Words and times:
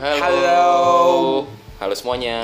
Halo. 0.00 0.16
Halo. 0.16 0.64
Halo 1.76 1.92
semuanya. 1.92 2.40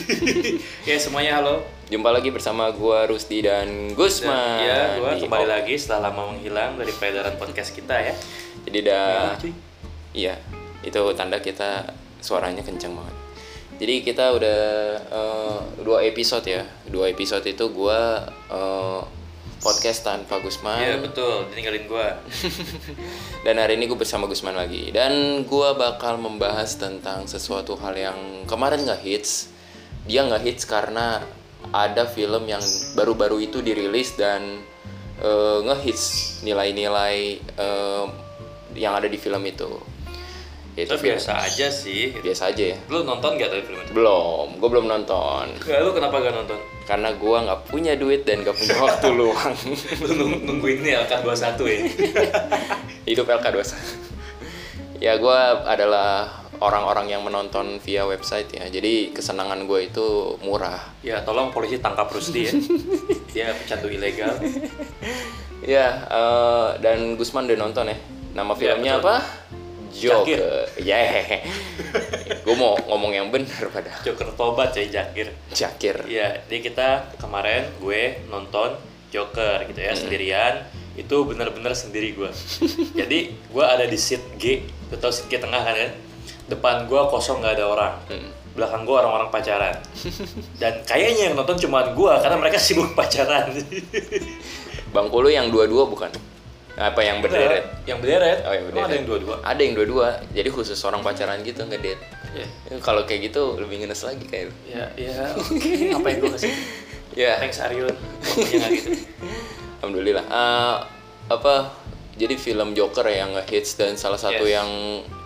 Ya 0.88 0.96
semuanya 0.96 1.36
halo. 1.36 1.60
Jumpa 1.92 2.08
lagi 2.08 2.32
bersama 2.32 2.72
gua 2.72 3.04
Rusti 3.04 3.44
dan 3.44 3.92
Gusman. 3.92 4.64
ya, 4.64 4.96
gua 4.96 5.12
di 5.12 5.28
kembali 5.28 5.44
lagi 5.44 5.76
setelah 5.76 6.08
lama 6.08 6.32
menghilang 6.32 6.80
dari 6.80 6.88
peredaran 6.96 7.36
podcast 7.36 7.76
kita 7.76 8.00
ya. 8.00 8.16
Jadi 8.64 8.78
dah 8.88 9.36
cuy. 9.36 9.52
Iya, 10.16 10.40
itu 10.80 11.00
tanda 11.12 11.44
kita 11.44 11.84
suaranya 12.24 12.64
kencang 12.64 12.96
banget. 12.96 13.16
Jadi 13.76 13.94
kita 14.00 14.32
udah 14.40 14.60
eh, 15.04 15.60
dua 15.84 16.00
episode 16.08 16.48
ya. 16.48 16.64
Dua 16.88 17.12
episode 17.12 17.44
itu 17.44 17.68
gua 17.76 18.24
eh, 18.48 19.00
podcast 19.60 20.02
tanpa 20.02 20.40
Gusman. 20.40 20.80
Iya 20.80 20.96
betul, 21.04 21.48
tinggalin 21.52 21.84
gua. 21.84 22.16
Dan 23.44 23.60
hari 23.60 23.76
ini 23.80 23.88
gue 23.88 23.96
bersama 23.96 24.28
Gusman 24.28 24.52
lagi 24.52 24.92
Dan 24.92 25.44
gue 25.48 25.68
bakal 25.76 26.20
membahas 26.20 26.76
tentang 26.76 27.24
sesuatu 27.24 27.72
hal 27.80 27.96
yang 27.96 28.18
kemarin 28.44 28.84
nggak 28.84 29.00
hits 29.00 29.48
Dia 30.04 30.28
nggak 30.28 30.44
hits 30.44 30.64
karena 30.68 31.24
ada 31.72 32.08
film 32.08 32.48
yang 32.48 32.60
baru-baru 32.96 33.44
itu 33.44 33.60
dirilis 33.60 34.16
dan 34.16 34.64
eh, 35.20 35.58
ngehits 35.64 36.40
nilai-nilai 36.42 37.16
eh, 37.40 38.06
yang 38.74 38.96
ada 38.96 39.06
di 39.06 39.18
film 39.20 39.44
itu 39.44 39.68
Itu 40.82 40.96
film- 40.96 41.14
biasa 41.14 41.32
aja 41.40 41.66
sih. 41.66 42.14
Biasa 42.14 42.42
aja 42.48 42.64
ya 42.66 42.76
Lu 42.86 43.02
nonton 43.02 43.34
gak 43.34 43.48
tadi 43.48 43.62
film 43.62 43.78
itu? 43.78 43.92
Belum, 43.92 44.46
gue 44.54 44.68
belum 44.68 44.86
nonton 44.86 45.44
Enggak, 45.58 45.78
lu 45.80 45.90
kenapa 45.90 46.16
gak 46.18 46.34
nonton? 46.34 46.58
Karena 46.82 47.08
gue 47.12 47.36
nggak 47.40 47.60
punya 47.66 47.92
duit 47.94 48.22
dan 48.22 48.40
gak 48.40 48.54
punya 48.54 48.76
waktu 48.76 49.06
luang 49.18 49.54
Lu 50.00 50.12
nung- 50.16 50.42
nungguin 50.44 50.80
ini 50.80 50.90
LK21 50.96 51.58
ya? 51.60 51.78
Hidup 53.08 53.26
LK21 53.26 53.72
Ya 54.98 55.16
gue 55.16 55.38
adalah 55.64 56.28
orang-orang 56.58 57.08
yang 57.08 57.22
menonton 57.22 57.78
via 57.78 58.04
website 58.04 58.52
ya 58.52 58.68
Jadi 58.68 59.10
kesenangan 59.10 59.64
gue 59.64 59.86
itu 59.86 60.06
murah 60.40 60.76
ya 61.00 61.20
tolong 61.20 61.48
polisi 61.48 61.78
tangkap 61.78 62.06
Rusdi 62.06 62.42
ya. 62.42 62.52
Dia 63.32 63.54
pecandu 63.54 63.88
ilegal. 63.88 64.36
Ya 65.62 65.86
eh, 66.04 66.68
dan 66.78 67.14
Gusman 67.14 67.44
udah 67.44 67.58
nonton 67.58 67.86
ya 67.86 67.96
Nama 68.30 68.52
filmnya 68.52 68.92
betul. 68.96 69.06
apa? 69.06 69.16
Joker 69.92 70.66
Yeah 70.78 71.42
Gue 72.40 72.54
mau 72.54 72.78
ngomong 72.86 73.10
yang 73.10 73.28
bener 73.28 73.68
pada 73.68 73.90
Joker 74.00 74.32
tobat 74.34 74.70
coy 74.70 74.86
Jakir. 74.86 75.28
Jakir 75.50 75.96
Iya, 76.06 76.40
jadi 76.46 76.58
kita 76.62 76.88
kemarin 77.18 77.66
gue 77.78 78.24
nonton 78.26 78.74
Joker 79.10 79.66
gitu 79.66 79.78
Hmm. 79.78 79.88
ya 79.90 79.94
sendirian. 79.94 80.54
Itu 80.94 81.26
bener-bener 81.26 81.74
sendiri 81.74 82.14
gue. 82.14 82.30
jadi 83.00 83.18
gue 83.34 83.64
ada 83.64 83.82
di 83.82 83.98
seat 83.98 84.22
G, 84.38 84.62
lu 84.88 84.96
tau 84.96 85.10
seat 85.10 85.26
G 85.26 85.38
tengah 85.38 85.58
kan 85.58 85.74
kan? 85.74 85.90
Depan 86.46 86.76
gue 86.86 87.00
kosong 87.10 87.42
nggak 87.42 87.58
ada 87.58 87.64
orang. 87.66 87.94
Hmm. 88.06 88.30
Belakang 88.54 88.82
gue 88.82 88.94
orang-orang 88.94 89.30
pacaran. 89.30 89.74
Dan 90.58 90.82
kayaknya 90.82 91.30
yang 91.30 91.34
nonton 91.34 91.58
cuma 91.58 91.90
gue 91.90 92.12
karena 92.18 92.36
mereka 92.38 92.58
sibuk 92.58 92.94
pacaran. 92.94 93.50
Bangku 94.90 95.22
lu 95.22 95.30
yang 95.30 95.50
dua-dua 95.50 95.86
bukan? 95.86 96.10
Apa 96.78 97.00
yang 97.02 97.18
berderet? 97.18 97.64
yang 97.84 97.98
berderet. 97.98 98.46
Oh 98.46 98.52
yang 98.52 98.66
Emang 98.66 98.72
berderet 98.72 98.86
ada 98.86 98.94
yang 98.94 99.06
dua-dua. 99.06 99.34
Ada 99.42 99.60
yang 99.60 99.74
dua-dua 99.74 100.08
Jadi 100.30 100.48
khusus 100.48 100.78
orang 100.82 101.00
pacaran 101.00 101.42
gitu 101.42 101.62
ngedate 101.64 102.02
Ya, 102.30 102.46
Kalau 102.78 103.02
kayak 103.02 103.34
gitu 103.34 103.58
lebih 103.58 103.82
ngenes 103.82 104.06
lagi 104.06 104.22
kayak 104.22 104.54
ya, 104.62 104.86
ya. 104.94 105.34
Oke, 105.34 105.90
ngapain 105.90 106.22
gue 106.22 106.30
kasih? 106.30 106.54
Ya 107.18 107.42
Thanks. 107.42 107.58
Pokoknya 107.58 107.90
nggak 108.54 108.70
gitu. 108.70 108.90
Alhamdulillah. 109.82 110.24
Eh, 110.24 110.76
apa? 111.26 111.54
Jadi 112.14 112.34
film 112.36 112.70
Joker 112.70 113.02
yang 113.08 113.34
ngehits 113.34 113.74
dan 113.74 113.98
salah 113.98 114.20
satu 114.20 114.46
Yes. 114.46 114.62
yang 114.62 114.68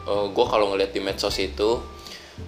gue 0.05 0.47
kalau 0.47 0.73
ngeliat 0.73 0.93
di 0.93 1.01
medsos 1.01 1.37
itu, 1.37 1.81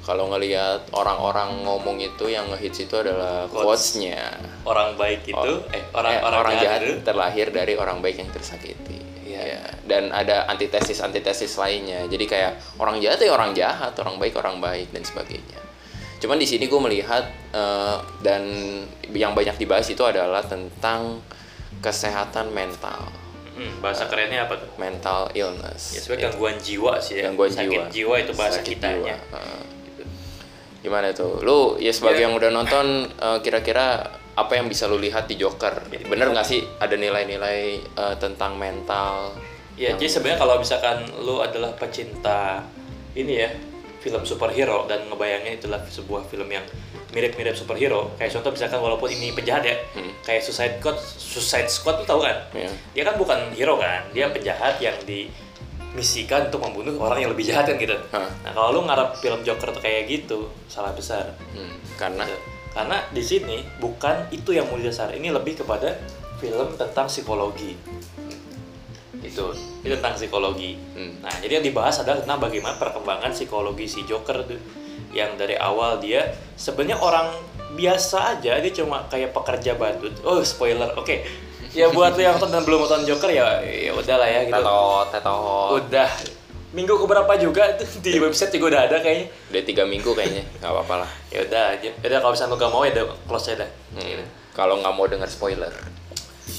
kalau 0.02 0.26
ngelihat 0.28 0.90
orang-orang 0.90 1.62
ngomong 1.62 1.98
itu 1.98 2.26
yang 2.26 2.46
ngehits 2.48 2.80
itu 2.80 2.94
adalah 2.96 3.46
Quotes. 3.46 3.94
quotes-nya. 3.94 4.22
Orang 4.62 4.94
baik 4.94 5.22
itu, 5.24 5.52
eh 5.70 5.82
orang 5.92 6.12
Eh, 6.12 6.20
orang, 6.20 6.54
jahat, 6.58 6.80
itu 6.80 7.02
terlahir 7.02 7.46
dari 7.50 7.74
orang 7.74 7.98
baik 7.98 8.18
yang 8.18 8.30
tersakiti. 8.30 8.98
Iya. 9.22 9.42
Ya. 9.48 9.62
Dan 9.82 10.10
ada 10.10 10.46
antitesis 10.46 10.98
antitesis 10.98 11.54
lainnya. 11.54 12.06
Jadi 12.06 12.24
kayak 12.24 12.58
orang 12.76 12.98
jahat 12.98 13.18
ya 13.18 13.30
orang 13.30 13.52
jahat, 13.52 13.94
orang 13.96 14.16
baik 14.16 14.34
orang 14.34 14.58
baik 14.58 14.90
dan 14.90 15.02
sebagainya. 15.02 15.60
Cuman 16.16 16.38
di 16.38 16.46
sini 16.46 16.64
gue 16.64 16.80
melihat 16.80 17.22
eh, 17.52 17.96
dan 18.20 18.42
yang 19.08 19.32
banyak 19.32 19.54
dibahas 19.54 19.86
itu 19.86 20.02
adalah 20.02 20.42
tentang 20.42 21.20
kesehatan 21.76 22.50
mental, 22.50 23.12
Hmm, 23.52 23.80
bahasa 23.80 24.04
kerennya 24.04 24.44
apa 24.44 24.56
tuh? 24.56 24.68
mental 24.76 25.32
illness. 25.32 25.92
Ya 25.92 26.00
sebenarnya 26.00 26.24
gangguan 26.28 26.56
jiwa 26.58 26.92
sih 26.98 27.14
ya. 27.16 27.22
Gangguan 27.24 27.48
Sakit 27.48 27.88
jiwa. 27.88 28.14
itu 28.18 28.32
bahasa 28.32 28.60
Sakit 28.60 28.68
kitanya. 28.74 29.16
jiwa. 29.16 29.32
Heeh. 29.32 29.62
Gimana 30.86 31.10
tuh? 31.10 31.42
Lu 31.42 31.74
ya 31.76 31.90
sebagai 31.90 32.22
Ya. 32.22 32.30
yang 32.30 32.38
udah 32.38 32.50
nonton 32.52 32.86
eh, 33.10 33.38
kira-kira 33.42 34.06
apa 34.32 34.52
yang 34.52 34.70
bisa 34.70 34.86
lu 34.86 34.96
lihat 34.96 35.26
di 35.26 35.34
Joker? 35.34 35.90
Bener 35.90 36.30
nggak 36.30 36.46
sih 36.46 36.62
ada 36.78 36.94
nilai-nilai 36.94 37.58
eh, 37.82 38.14
tentang 38.16 38.54
mental? 38.54 39.34
Ya, 39.74 39.92
jadi 39.92 40.08
sebenarnya 40.08 40.38
kalau 40.38 40.56
misalkan 40.56 40.96
lu 41.20 41.42
adalah 41.42 41.74
pecinta 41.74 42.62
ini 43.12 43.34
ya 43.36 43.50
film 43.98 44.22
superhero 44.22 44.86
dan 44.86 45.04
ngebayangin 45.04 45.58
itulah 45.58 45.82
sebuah 45.82 46.24
film 46.24 46.46
yang 46.46 46.62
mirip-mirip 47.10 47.52
superhero 47.52 48.14
kayak 48.14 48.30
contoh 48.30 48.52
misalkan 48.52 48.78
walaupun 48.78 49.08
ini 49.08 49.32
penjahat 49.32 49.64
ya 49.64 49.76
Hmm. 49.92 50.12
kayak 50.22 50.40
Suicide 50.40 50.78
Squad 50.78 50.96
Suicide 51.00 51.66
Squad 51.66 51.96
lu 51.98 52.06
tahu 52.06 52.20
kan 52.20 52.36
Ya. 52.52 52.70
dia 52.94 53.02
kan 53.02 53.16
bukan 53.16 53.50
hero 53.52 53.76
kan 53.76 54.06
dia 54.12 54.28
penjahat 54.28 54.78
yang 54.78 54.94
dimisikan 55.96 56.52
untuk 56.52 56.60
membunuh 56.60 56.92
orang 57.00 57.24
yang 57.24 57.32
lebih 57.32 57.48
jahat 57.48 57.64
kan 57.72 57.80
gitu 57.80 57.96
Hah. 58.12 58.28
nah 58.44 58.52
kalau 58.52 58.76
lu 58.76 58.80
ngarep 58.84 59.16
film 59.16 59.40
Joker 59.40 59.72
tuh 59.72 59.80
kayak 59.80 60.04
gitu 60.12 60.52
salah 60.68 60.92
besar 60.92 61.32
Hmm, 61.56 61.72
karena 61.96 62.28
Gitu. 62.28 62.56
Karena 62.76 63.00
di 63.08 63.24
sini 63.24 63.64
bukan 63.80 64.28
itu 64.28 64.52
yang 64.52 64.68
mau 64.68 64.76
dasar. 64.76 65.08
Ini 65.16 65.32
lebih 65.32 65.64
kepada 65.64 65.96
film 66.36 66.76
tentang 66.76 67.08
psikologi. 67.08 67.72
Itu, 69.24 69.56
ini 69.80 69.96
tentang 69.96 70.12
psikologi. 70.12 70.76
Hmm. 70.92 71.24
Nah, 71.24 71.32
jadi 71.40 71.56
yang 71.56 71.64
dibahas 71.72 72.04
adalah 72.04 72.20
tentang 72.20 72.36
bagaimana 72.36 72.76
perkembangan 72.76 73.32
psikologi 73.32 73.88
si 73.88 74.04
Joker 74.04 74.44
tuh. 74.44 74.60
Yang 75.16 75.40
dari 75.40 75.56
awal 75.56 76.04
dia 76.04 76.36
sebenarnya 76.60 77.00
orang 77.00 77.32
biasa 77.80 78.36
aja, 78.36 78.60
dia 78.60 78.72
cuma 78.76 79.08
kayak 79.08 79.32
pekerja 79.32 79.72
badut. 79.80 80.12
Oh, 80.20 80.44
spoiler. 80.44 80.92
Oke. 81.00 81.24
Ya 81.76 81.92
buat 81.92 82.16
lo 82.16 82.20
yang 82.20 82.40
nonton 82.40 82.50
dan 82.50 82.64
belum 82.64 82.88
nonton 82.88 83.04
Joker 83.04 83.28
ya 83.28 83.60
ya 83.60 83.92
udahlah 83.92 84.24
ya 84.24 84.48
gitu. 84.48 84.56
tetot 84.56 85.06
tetot 85.12 85.68
Udah 85.76 86.08
minggu 86.72 86.94
keberapa 86.96 87.32
juga 87.36 87.76
tuh 87.76 87.88
di 88.04 88.16
website 88.16 88.52
juga 88.52 88.66
udah 88.72 88.82
ada 88.88 88.96
kayaknya 89.00 89.26
udah 89.48 89.62
tiga 89.64 89.82
minggu 89.84 90.10
kayaknya 90.12 90.44
nggak 90.60 90.72
apa-apa 90.72 90.94
lah 91.04 91.10
ya 91.28 91.44
udah 91.44 91.64
aja 91.72 91.88
udah 92.00 92.18
kalau 92.20 92.32
misalnya 92.32 92.52
lu 92.52 92.58
gak 92.58 92.72
mau 92.72 92.82
ya 92.84 92.92
udah 92.96 93.04
close 93.24 93.46
aja 93.52 93.56
dah 93.64 93.70
Hmm. 93.96 94.04
Gitu. 94.04 94.24
kalau 94.52 94.74
nggak 94.80 94.92
mau 94.92 95.06
dengar 95.08 95.28
spoiler 95.28 95.72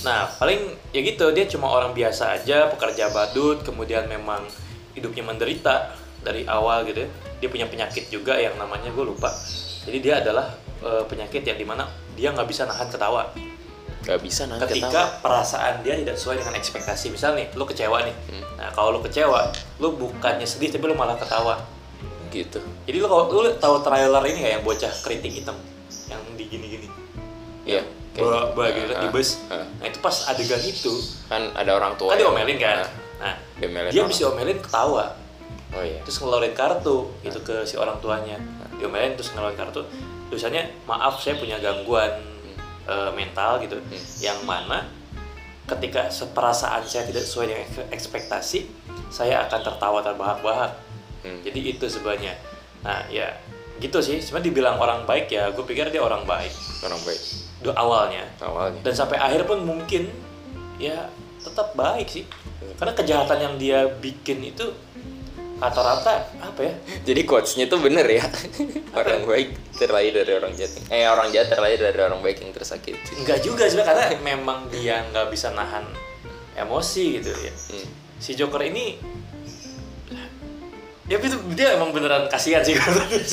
nah 0.01 0.25
paling 0.38 0.57
ya 0.89 1.01
gitu 1.01 1.29
dia 1.33 1.45
cuma 1.45 1.69
orang 1.69 1.94
biasa 1.94 2.38
aja 2.38 2.66
pekerja 2.69 3.09
badut 3.09 3.61
kemudian 3.61 4.06
memang 4.06 4.41
hidupnya 4.94 5.22
menderita 5.22 5.94
dari 6.22 6.45
awal 6.45 6.81
gitu 6.85 7.06
ya. 7.06 7.09
dia 7.38 7.50
punya 7.50 7.66
penyakit 7.66 8.09
juga 8.09 8.38
yang 8.38 8.57
namanya 8.57 8.89
gue 8.89 9.06
lupa 9.06 9.29
jadi 9.85 9.97
dia 9.97 10.13
adalah 10.22 10.50
eh, 10.81 11.03
penyakit 11.06 11.41
yang 11.41 11.57
di 11.57 11.66
mana 11.66 11.85
dia 12.13 12.33
nggak 12.33 12.45
bisa 12.45 12.66
nahan 12.66 12.89
ketawa 12.89 13.29
nggak 14.07 14.23
bisa 14.23 14.47
nanti 14.47 14.63
ketika 14.72 15.19
perasaan 15.19 15.84
dia 15.84 16.00
tidak 16.00 16.16
sesuai 16.16 16.40
dengan 16.40 16.56
ekspektasi. 16.56 17.12
Misal 17.12 17.35
nih 17.35 17.51
lu 17.53 17.68
kecewa 17.68 18.07
nih. 18.07 18.16
Hmm. 18.31 18.44
nah 18.56 18.72
kalau 18.72 18.95
lu 18.95 19.03
kecewa 19.03 19.51
lu 19.78 19.91
bukannya 19.94 20.47
sedih 20.47 20.72
tapi 20.72 20.88
lu 20.88 20.95
malah 20.95 21.19
ketawa. 21.19 21.59
Gitu. 22.28 22.63
Jadi 22.88 22.97
lu 22.97 23.06
kalau 23.06 23.28
lu 23.28 23.51
tahu 23.53 23.75
trailer 23.81 24.23
ini 24.25 24.40
kayak 24.40 24.53
yang 24.57 24.63
bocah 24.63 24.91
keriting 25.03 25.34
hitam? 25.35 25.59
Yang 26.07 26.22
di 26.40 26.44
gini-gini? 26.47 26.88
Iya 27.63 27.84
bawa 28.18 28.50
bawa 28.50 28.73
gitu. 28.73 28.90
kan 28.90 28.97
di 28.97 29.07
Ah, 29.07 29.13
bus. 29.13 29.29
ah. 29.47 29.62
nah 29.78 29.85
itu 29.85 30.00
pas 30.00 30.16
adegan 30.25 30.57
itu. 30.57 30.89
Kan 31.29 31.53
ada 31.53 31.71
orang 31.75 31.94
tua 31.94 32.09
kan 32.09 32.18
yang- 32.18 32.33
diomelin 32.33 32.57
kan? 32.57 32.77
Ah, 32.81 32.89
nah 33.21 33.36
diomelin 33.62 33.92
dia 33.94 34.01
orang. 34.01 34.09
bisa 34.09 34.24
omelin 34.25 34.57
ketawa. 34.57 35.06
Oh 35.69 35.83
iya. 35.83 36.00
Terus 36.01 36.18
ngeluarin 36.18 36.56
kartu 36.56 37.12
itu 37.21 37.39
ke 37.44 37.62
si 37.62 37.75
orang 37.75 38.00
tuanya. 38.00 38.39
Diomelin 38.80 39.13
terus 39.13 39.36
ngeluarin 39.36 39.54
kartu. 39.54 39.83
Tulisannya 40.27 40.65
maaf 40.83 41.21
saya 41.21 41.38
punya 41.38 41.62
gangguan 41.62 42.09
eh, 42.88 43.12
mental 43.13 43.60
gitu 43.62 43.78
yang 44.24 44.39
mana 44.48 44.88
ketika 45.68 46.07
perasaan 46.31 46.88
saya 46.88 47.04
tidak 47.04 47.28
sesuai 47.28 47.45
dengan 47.51 47.63
ek- 47.68 47.92
ekspektasi 47.92 48.60
saya 49.12 49.44
akan 49.48 49.60
tertawa 49.63 50.00
terbahak-bahak. 50.04 50.72
Hmm. 51.25 51.42
jadi 51.44 51.75
itu 51.75 51.86
sebenarnya. 51.89 52.38
Nah 52.86 53.04
ya 53.12 53.36
gitu 53.84 54.00
sih. 54.00 54.24
Sebenarnya 54.24 54.48
dibilang 54.54 54.78
orang 54.80 55.04
baik 55.04 55.28
ya 55.31 55.51
gue 55.51 55.66
pikir 55.66 55.92
dia 55.92 56.00
orang 56.00 56.24
baik. 56.24 56.54
Orang 56.86 57.01
baik. 57.04 57.22
Do 57.63 57.74
awalnya. 57.74 58.24
Awalnya. 58.39 58.80
Dan 58.86 58.94
sampai 58.95 59.18
akhir 59.19 59.44
pun 59.44 59.66
mungkin 59.66 60.07
ya 60.78 61.10
tetap 61.42 61.74
baik 61.75 62.07
sih. 62.07 62.24
Karena 62.78 62.94
kejahatan 62.94 63.40
yang 63.42 63.56
dia 63.57 63.80
bikin 63.90 64.45
itu 64.45 64.72
rata-rata 65.57 66.13
apa 66.38 66.62
ya 66.62 66.74
Jadi 67.04 67.21
quotes-nya 67.24 67.65
tuh 67.65 67.80
bener 67.80 68.06
ya. 68.06 68.21
orang 69.00 69.24
baik 69.24 69.57
terlahir 69.74 70.13
dari 70.15 70.33
orang 70.33 70.54
jahat. 70.54 70.77
Eh 70.88 71.04
orang 71.04 71.30
jahat 71.30 71.50
terlahir 71.50 71.77
dari 71.77 71.98
orang 71.98 72.21
baik 72.21 72.39
yang 72.39 72.51
tersakiti. 72.51 73.18
enggak 73.18 73.42
juga 73.42 73.65
sebenarnya 73.65 73.89
karena 74.07 74.21
memang 74.21 74.69
dia 74.69 75.01
nggak 75.04 75.27
bisa 75.27 75.50
nahan 75.51 75.86
emosi 76.54 77.18
gitu 77.18 77.31
ya 77.31 77.54
Hmm. 77.69 77.88
si 78.18 78.33
Joker 78.33 78.62
ini 78.62 78.98
ya 81.07 81.15
itu 81.15 81.38
dia 81.54 81.74
emang 81.74 81.89
beneran 81.89 82.27
kasihan 82.27 82.59
sih 82.59 82.75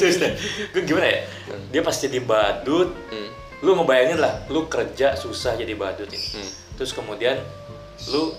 gue 0.73 0.83
gimana 0.85 1.09
ya 1.09 1.21
dia 1.71 1.81
pas 1.81 1.93
jadi 1.93 2.21
badut 2.21 2.93
Hmm. 3.11 3.29
lu 3.61 3.75
ngebayangin 3.75 4.21
lah 4.21 4.45
lu 4.47 4.65
kerja 4.67 5.13
susah 5.15 5.57
jadi 5.57 5.75
badut 5.75 6.07
ini 6.07 6.21
Hmm. 6.33 6.51
terus 6.77 6.93
kemudian 6.93 7.41
lu 8.09 8.31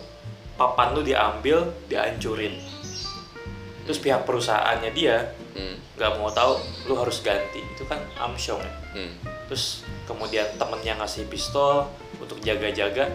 papan 0.53 0.93
lu 0.93 1.01
diambil 1.01 1.67
dihancurin 1.85 2.55
terus 3.85 3.97
pihak 3.97 4.21
perusahaannya 4.23 4.91
dia 4.91 5.31
Hmm. 5.53 5.77
nggak 5.95 6.11
mau 6.17 6.27
tahu 6.27 6.59
lu 6.85 6.93
harus 6.95 7.21
ganti 7.21 7.63
itu 7.63 7.85
kan 7.85 7.97
amsyong 8.19 8.59
ya 8.59 8.73
Hmm. 8.93 9.13
terus 9.45 9.81
kemudian 10.03 10.45
temennya 10.55 10.93
ngasih 10.95 11.25
pistol 11.25 11.87
untuk 12.17 12.37
jaga-jaga 12.39 13.07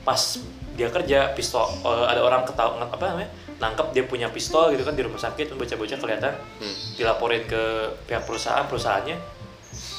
pas 0.00 0.40
dia 0.72 0.88
kerja 0.88 1.34
pistol 1.34 1.66
eh, 1.76 2.06
ada 2.06 2.20
orang 2.20 2.42
ketahuan 2.42 2.80
apa 2.80 2.96
namanya 3.04 3.30
nangkep 3.58 3.92
dia 3.92 4.04
punya 4.04 4.28
pistol 4.28 4.70
gitu 4.70 4.80
kan 4.80 4.94
di 4.94 5.02
rumah 5.02 5.20
sakit 5.20 5.52
bocah-bocah 5.52 5.98
kelihatan 5.98 6.34
Hmm. 6.56 6.74
dilaporin 6.96 7.44
ke 7.44 7.62
pihak 8.06 8.24
perusahaan 8.24 8.64
perusahaannya 8.64 9.18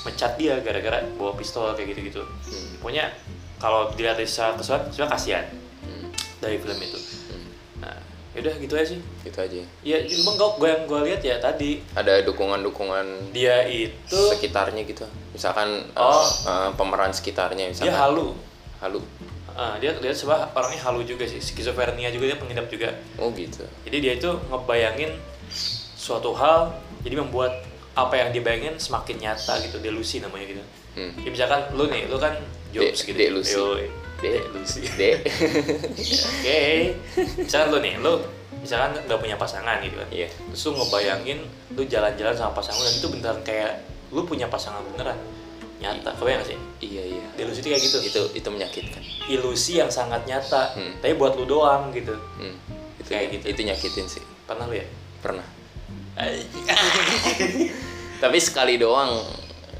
mecat 0.02 0.34
dia 0.36 0.58
gara-gara 0.60 1.06
bawa 1.14 1.36
pistol 1.36 1.70
kayak 1.72 1.94
gitu-gitu 1.94 2.24
Hmm. 2.26 2.80
pokoknya 2.80 3.14
kalau 3.58 3.94
dilihat 3.94 4.18
dari 4.18 4.26
secara 4.26 4.58
keseluruhan 4.58 4.90
sebenarnya 4.90 5.14
kasihan 5.14 5.46
Hmm. 5.82 6.10
dari 6.40 6.58
film 6.58 6.80
itu 6.80 6.98
Hmm. 6.98 7.01
Yaudah 8.32 8.56
gitu 8.58 8.74
aja 8.74 8.88
sih 8.88 9.02
Gitu 9.22 9.38
aja. 9.38 9.60
ya 9.82 9.98
cuma 10.06 10.32
gue 10.38 10.66
yang 10.66 10.84
gue 10.86 11.00
lihat 11.04 11.22
ya 11.22 11.36
tadi 11.38 11.84
Ada 11.92 12.24
dukungan-dukungan 12.24 13.32
dia 13.32 13.64
itu 13.64 14.20
sekitarnya 14.30 14.84
gitu. 14.84 15.04
Misalkan 15.32 15.68
eh, 15.86 16.00
Oh. 16.00 16.24
eh, 16.46 16.70
pemeran 16.74 17.10
sekitarnya 17.10 17.68
dia 17.68 17.72
misalkan. 17.86 17.92
halu 17.94 18.28
Halu. 18.80 19.00
Ah, 19.52 19.76
dia 19.78 19.92
dia 19.94 20.10
sebab 20.10 20.52
orangnya 20.52 20.80
halu 20.82 21.04
juga 21.04 21.22
sih 21.24 21.38
skizofrenia 21.38 22.08
juga 22.08 22.24
dia 22.26 22.38
pengidap 22.38 22.66
juga 22.66 22.88
Oh 23.16 23.28
gitu. 23.32 23.68
jadi 23.84 23.98
dia 24.00 24.14
itu 24.16 24.32
ngebayangin 24.48 25.12
suatu 25.94 26.32
hal 26.32 26.72
jadi 27.02 27.20
membuat 27.20 27.52
apa 27.92 28.16
yang 28.16 28.32
dibayangin 28.32 28.80
semakin 28.80 29.20
nyata 29.20 29.60
gitu 29.60 29.78
delusi 29.78 30.18
namanya 30.18 30.48
gitu 30.48 30.64
Hmm. 30.92 31.12
ya 31.18 31.30
misalkan 31.30 31.72
lu 31.72 31.88
nih 31.88 32.04
lu 32.06 32.16
kan 32.16 32.36
jobs 32.70 33.00
De- 33.00 33.06
gitu 33.06 33.18
delusi. 33.18 33.56
Yoi. 33.56 33.88
De- 34.22 34.46
delusi 34.46 34.86
De. 34.92 35.12
oke 36.22 36.62
misalkan 37.38 37.68
lu 37.68 37.80
nih 37.80 37.94
lu 37.98 38.14
misalkan 38.56 38.94
nggak 39.02 39.18
punya 39.18 39.36
pasangan 39.36 39.82
gitu 39.82 39.96
kan 39.96 40.10
Iya. 40.10 40.28
terus 40.30 40.62
lu 40.64 40.78
ngebayangin 40.78 41.40
lu 41.72 41.82
jalan-jalan 41.84 42.32
sama 42.32 42.54
pasangan 42.54 42.80
dan 42.80 42.94
itu 42.94 43.08
beneran 43.10 43.40
kayak 43.42 43.72
lu 44.10 44.22
punya 44.22 44.46
pasangan 44.46 44.86
beneran 44.86 45.18
nyata 45.78 46.14
kebayang 46.14 46.40
gak 46.40 46.50
sih 46.50 46.60
Iya 46.80 47.04
iya. 47.12 47.26
delusi 47.34 47.60
itu 47.60 47.68
kayak 47.68 47.82
gitu 47.82 47.98
Itu 48.00 48.22
itu 48.36 48.48
menyakitkan. 48.48 49.02
ilusi 49.28 49.74
yang 49.76 49.90
sangat 49.90 50.22
nyata 50.24 50.72
Hmm. 50.72 50.94
tapi 50.98 51.14
buat 51.14 51.34
lu 51.34 51.46
doang 51.46 51.90
gitu 51.90 52.14
Hmm. 52.38 52.54
Itu 52.96 53.10
Kayak 53.10 53.26
gitu. 53.34 53.46
Itu 53.50 53.62
nyakitin 53.64 54.06
sih. 54.08 54.22
pernah 54.46 54.66
lu 54.66 54.76
ya 54.76 54.86
Pernah. 55.20 55.46
Tapi 58.20 58.38
sekali 58.38 58.78
doang 58.78 59.18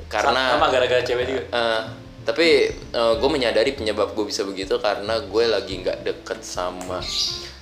karena 0.08 0.58
sama 0.58 0.68
gara-gara 0.68 1.00
cewek 1.00 1.26
juga 1.26 1.42
Eh, 1.48 1.82
tapi 2.22 2.70
gue 2.94 3.30
menyadari 3.30 3.74
penyebab 3.74 4.14
gue 4.14 4.30
bisa 4.30 4.46
begitu 4.46 4.78
karena 4.78 5.22
gue 5.26 5.44
lagi 5.50 5.82
nggak 5.82 6.06
deket 6.06 6.46
sama 6.46 7.02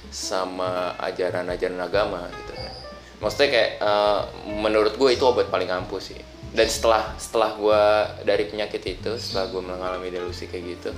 sama 0.09 0.97
ajaran-ajaran 0.99 1.79
agama 1.79 2.27
gitu 2.27 2.53
kan. 2.57 2.73
Maksudnya 3.19 3.49
kayak 3.51 3.71
eh, 3.79 4.21
menurut 4.59 4.93
gue 4.97 5.09
itu 5.15 5.23
obat 5.23 5.47
paling 5.47 5.69
ampuh 5.69 6.01
sih. 6.01 6.17
Dan 6.49 6.65
setelah 6.65 7.13
setelah 7.21 7.53
gue 7.53 7.83
dari 8.25 8.49
penyakit 8.49 8.81
itu, 8.81 9.11
setelah 9.21 9.53
gue 9.53 9.61
mengalami 9.61 10.09
delusi 10.09 10.49
kayak 10.49 10.81
gitu, 10.81 10.91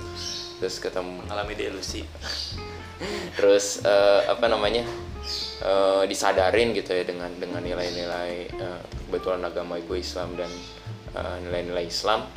terus 0.62 0.78
ketemu 0.78 1.26
mengalami 1.26 1.58
delusi 1.58 2.06
terus 3.36 3.82
eh, 3.82 4.22
apa 4.30 4.46
namanya 4.46 4.86
eh, 5.58 6.02
disadarin 6.06 6.70
gitu 6.70 6.94
ya 6.94 7.02
dengan 7.02 7.34
dengan 7.34 7.58
nilai-nilai 7.58 8.32
eh, 8.46 8.80
kebetulan 9.10 9.42
agama 9.42 9.82
gue 9.82 9.98
Islam 9.98 10.38
dan 10.38 10.46
eh, 11.18 11.36
nilai-nilai 11.42 11.90
Islam 11.90 12.30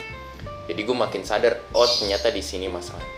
jadi 0.66 0.82
gue 0.82 0.98
makin 0.98 1.22
sadar 1.22 1.62
oh 1.72 1.86
ternyata 1.86 2.30
di 2.30 2.42
sini 2.42 2.66
masalahnya. 2.66 3.14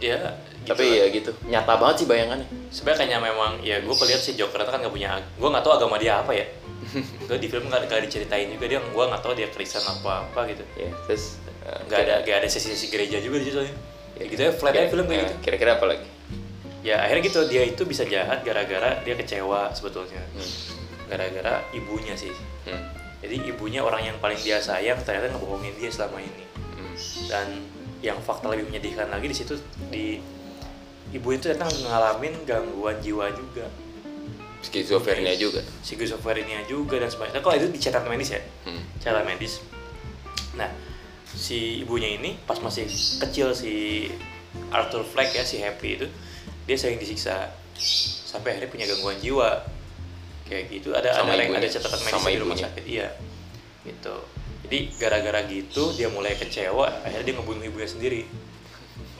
Ya 0.00 0.36
gitu 0.64 0.76
tapi 0.76 0.84
ya 0.96 1.06
gitu. 1.12 1.30
Nyata 1.44 1.76
banget 1.76 2.04
sih 2.04 2.06
bayangannya. 2.08 2.48
Sebenarnya 2.72 2.98
kayaknya 3.04 3.18
memang 3.20 3.52
ya 3.60 3.76
gue 3.80 3.94
kelihat 3.96 4.20
sih 4.20 4.32
Joker 4.32 4.64
itu 4.64 4.70
kan 4.72 4.80
gak 4.80 4.92
punya 4.92 5.20
gue 5.20 5.48
nggak 5.48 5.64
tahu 5.64 5.72
agama 5.76 5.96
dia 6.00 6.20
apa 6.20 6.32
ya. 6.32 6.46
Gue 7.28 7.36
di 7.36 7.46
film 7.46 7.68
nggak 7.68 7.86
nggak 7.92 8.08
diceritain 8.08 8.48
juga 8.48 8.64
dia 8.64 8.80
gue 8.80 9.04
nggak 9.04 9.20
tahu 9.20 9.36
dia 9.36 9.52
Kristen 9.52 9.84
apa 9.84 10.24
apa 10.24 10.40
gitu. 10.48 10.64
Ya 10.80 10.88
terus 11.04 11.36
eh, 11.68 11.76
nggak 11.86 12.00
ada 12.08 12.14
nggak 12.24 12.36
ada 12.40 12.48
sesi-sesi 12.48 12.88
gereja 12.88 13.20
juga 13.20 13.36
di 13.36 13.52
situ 13.52 13.60
soalnya. 13.60 13.76
Ya 14.16 14.24
gitu 14.24 14.40
ya 14.40 14.50
flat 14.56 14.72
aja 14.72 14.80
kira- 14.80 14.92
film 14.96 15.04
kayak 15.04 15.20
eh, 15.20 15.24
gitu. 15.28 15.34
kira-kira 15.44 15.70
apa 15.76 15.84
lagi? 15.86 16.06
Ya 16.80 16.96
akhirnya 17.04 17.22
gitu 17.28 17.40
dia 17.52 17.62
itu 17.68 17.82
bisa 17.84 18.08
jahat 18.08 18.40
gara-gara 18.40 19.04
dia 19.04 19.14
kecewa 19.14 19.70
sebetulnya. 19.76 20.24
Hmm. 20.32 20.50
gara-gara 21.12 21.60
ibunya 21.76 22.16
sih. 22.16 22.32
Hmm. 22.64 22.80
Jadi 23.20 23.36
ibunya 23.46 23.84
orang 23.84 24.02
yang 24.02 24.16
paling 24.18 24.40
dia 24.40 24.58
sayang 24.58 25.00
ternyata 25.04 25.30
ngebohongin 25.30 25.76
dia 25.76 25.88
selama 25.88 26.20
ini 26.20 26.44
Hmm. 26.80 26.94
dan 27.28 27.46
yang 28.00 28.16
fakta 28.18 28.48
lebih 28.48 28.72
menyedihkan 28.72 29.12
lagi 29.12 29.28
di 29.28 29.36
situ 29.36 29.60
di 29.92 30.16
ibu 31.12 31.28
itu 31.30 31.46
ternyata 31.46 31.68
ngalamin 31.84 32.32
gangguan 32.48 32.96
jiwa 32.98 33.28
juga 33.30 33.68
skizofrenia 34.60 35.36
juga 35.36 35.60
skizofrenia 35.80 36.64
juga 36.64 37.00
dan 37.00 37.08
sebagainya. 37.08 37.40
Nah, 37.40 37.44
kalau 37.44 37.56
itu 37.56 37.68
di 37.68 37.80
catatan 37.80 38.08
medis 38.08 38.30
ya, 38.32 38.40
Hmm. 38.68 38.84
catatan 39.00 39.24
medis. 39.24 39.60
Nah, 40.56 40.68
si 41.24 41.80
ibunya 41.80 42.12
ini 42.12 42.36
pas 42.44 42.60
masih 42.60 42.84
kecil 43.20 43.52
si 43.52 44.08
Arthur 44.68 45.04
Fleck 45.04 45.32
ya 45.32 45.44
si 45.44 45.60
Happy 45.60 45.96
itu 45.96 46.06
dia 46.64 46.76
sering 46.76 47.00
disiksa 47.00 47.52
sampai 48.26 48.52
akhirnya 48.56 48.68
punya 48.68 48.86
gangguan 48.86 49.16
jiwa 49.16 49.64
kayak 50.50 50.64
gitu 50.68 50.90
ada 50.90 51.14
Sama 51.14 51.32
ada 51.32 51.46
ada 51.46 51.62
catatan 51.64 52.00
medis 52.00 52.10
di 52.26 52.34
rumah 52.34 52.50
ibunya? 52.50 52.66
sakit 52.66 52.84
iya 52.84 53.08
gitu 53.80 54.14
jadi 54.62 54.78
gara-gara 54.98 55.40
gitu 55.46 55.82
dia 55.94 56.08
mulai 56.08 56.34
kecewa 56.34 56.90
akhirnya 57.00 57.24
dia 57.24 57.34
ngebunuh 57.34 57.62
ibunya 57.64 57.86
sendiri 57.86 58.22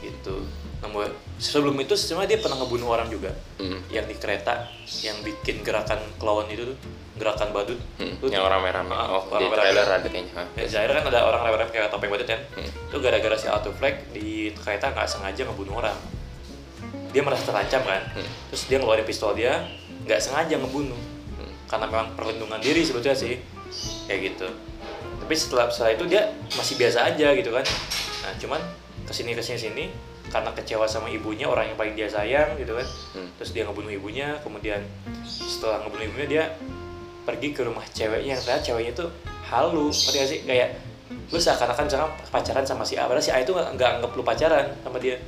gitu 0.00 0.42
namun 0.80 1.06
sebelum 1.36 1.76
itu 1.76 1.92
sebenarnya 1.92 2.30
dia 2.30 2.40
pernah 2.40 2.56
ngebunuh 2.58 2.88
orang 2.88 3.08
juga 3.08 3.30
Hmm. 3.56 3.78
yang 3.88 4.04
di 4.04 4.16
kereta 4.16 4.66
yang 5.00 5.20
bikin 5.20 5.60
gerakan 5.60 6.00
clown 6.16 6.48
itu 6.48 6.64
tuh 6.66 6.78
gerakan 7.14 7.52
badut 7.52 7.76
Hmm. 7.94 8.16
Lu- 8.18 8.26
yang 8.26 8.42
rame-rame 8.42 8.88
Ah, 8.88 9.12
oh 9.12 9.28
di 9.28 9.44
rame-rame. 9.44 9.54
trailer 9.54 9.84
ada 9.86 10.08
kayaknya. 10.08 10.42
Ya, 10.54 10.64
Zaire 10.66 10.92
kan 10.94 11.04
ada 11.04 11.20
orang 11.22 11.40
rame-rame 11.44 11.68
kayak 11.70 11.88
topeng 11.88 12.08
badut 12.08 12.24
kan 12.26 12.40
Hmm. 12.54 12.64
itu 12.64 12.96
gara-gara 12.98 13.36
si 13.36 13.46
Arthur 13.46 13.70
Fleck 13.72 14.08
di 14.10 14.28
kereta 14.56 14.88
nggak 14.90 15.04
sengaja 15.06 15.44
ngebunuh 15.44 15.76
orang 15.76 15.96
dia 17.10 17.20
merasa 17.20 17.44
terancam 17.44 17.82
kan 17.82 18.02
Hmm. 18.14 18.28
terus 18.48 18.64
dia 18.64 18.76
ngeluarin 18.76 19.04
pistol 19.04 19.32
dia 19.32 19.68
nggak 20.00 20.16
sengaja 20.18 20.56
ngebunuh. 20.56 20.96
Karena 21.70 21.86
memang 21.86 22.18
perlindungan 22.18 22.58
diri 22.58 22.82
sebetulnya 22.82 23.14
sih 23.14 23.38
kayak 24.10 24.34
gitu. 24.34 24.50
Tapi 25.22 25.34
setelah 25.38 25.70
setelah 25.70 25.94
itu 25.94 26.04
dia 26.10 26.34
masih 26.58 26.74
biasa 26.74 27.06
aja 27.06 27.30
gitu 27.38 27.54
kan. 27.54 27.62
Nah 28.26 28.32
cuman 28.42 28.60
ke 29.06 29.12
sini 29.14 29.38
ke 29.38 29.42
sini 29.42 29.58
sini 29.58 29.84
karena 30.34 30.50
kecewa 30.50 30.86
sama 30.90 31.06
ibunya 31.10 31.46
orang 31.46 31.70
yang 31.70 31.78
paling 31.78 31.94
dia 31.94 32.10
sayang 32.10 32.58
gitu 32.58 32.74
kan. 32.74 32.86
Hmm. 33.14 33.30
terus 33.38 33.54
dia 33.54 33.62
ngebunuh 33.66 33.94
ibunya 33.94 34.38
kemudian 34.42 34.82
setelah 35.26 35.86
ngebunuh 35.86 36.06
ibunya 36.10 36.26
dia 36.26 36.44
pergi 37.22 37.54
ke 37.54 37.62
rumah 37.62 37.86
ceweknya. 37.94 38.34
Yang 38.34 38.40
ternyata 38.50 38.62
ceweknya 38.66 38.92
tuh 38.98 39.08
halu 39.46 39.94
ngerti 39.94 40.16
gak 40.18 40.28
sih? 40.28 40.40
Kayak 40.42 40.70
lu 41.30 41.38
seakan-akan 41.38 41.86
misalkan 41.86 42.10
pacaran 42.34 42.66
sama 42.66 42.82
si 42.82 42.98
A 42.98 43.06
padahal 43.06 43.22
si 43.22 43.30
A 43.30 43.38
itu 43.38 43.54
nggak 43.54 43.78
nggak 43.78 43.90
anggap 43.98 44.10
lu 44.18 44.22
pacaran 44.26 44.66
sama 44.82 44.98
dia. 44.98 45.22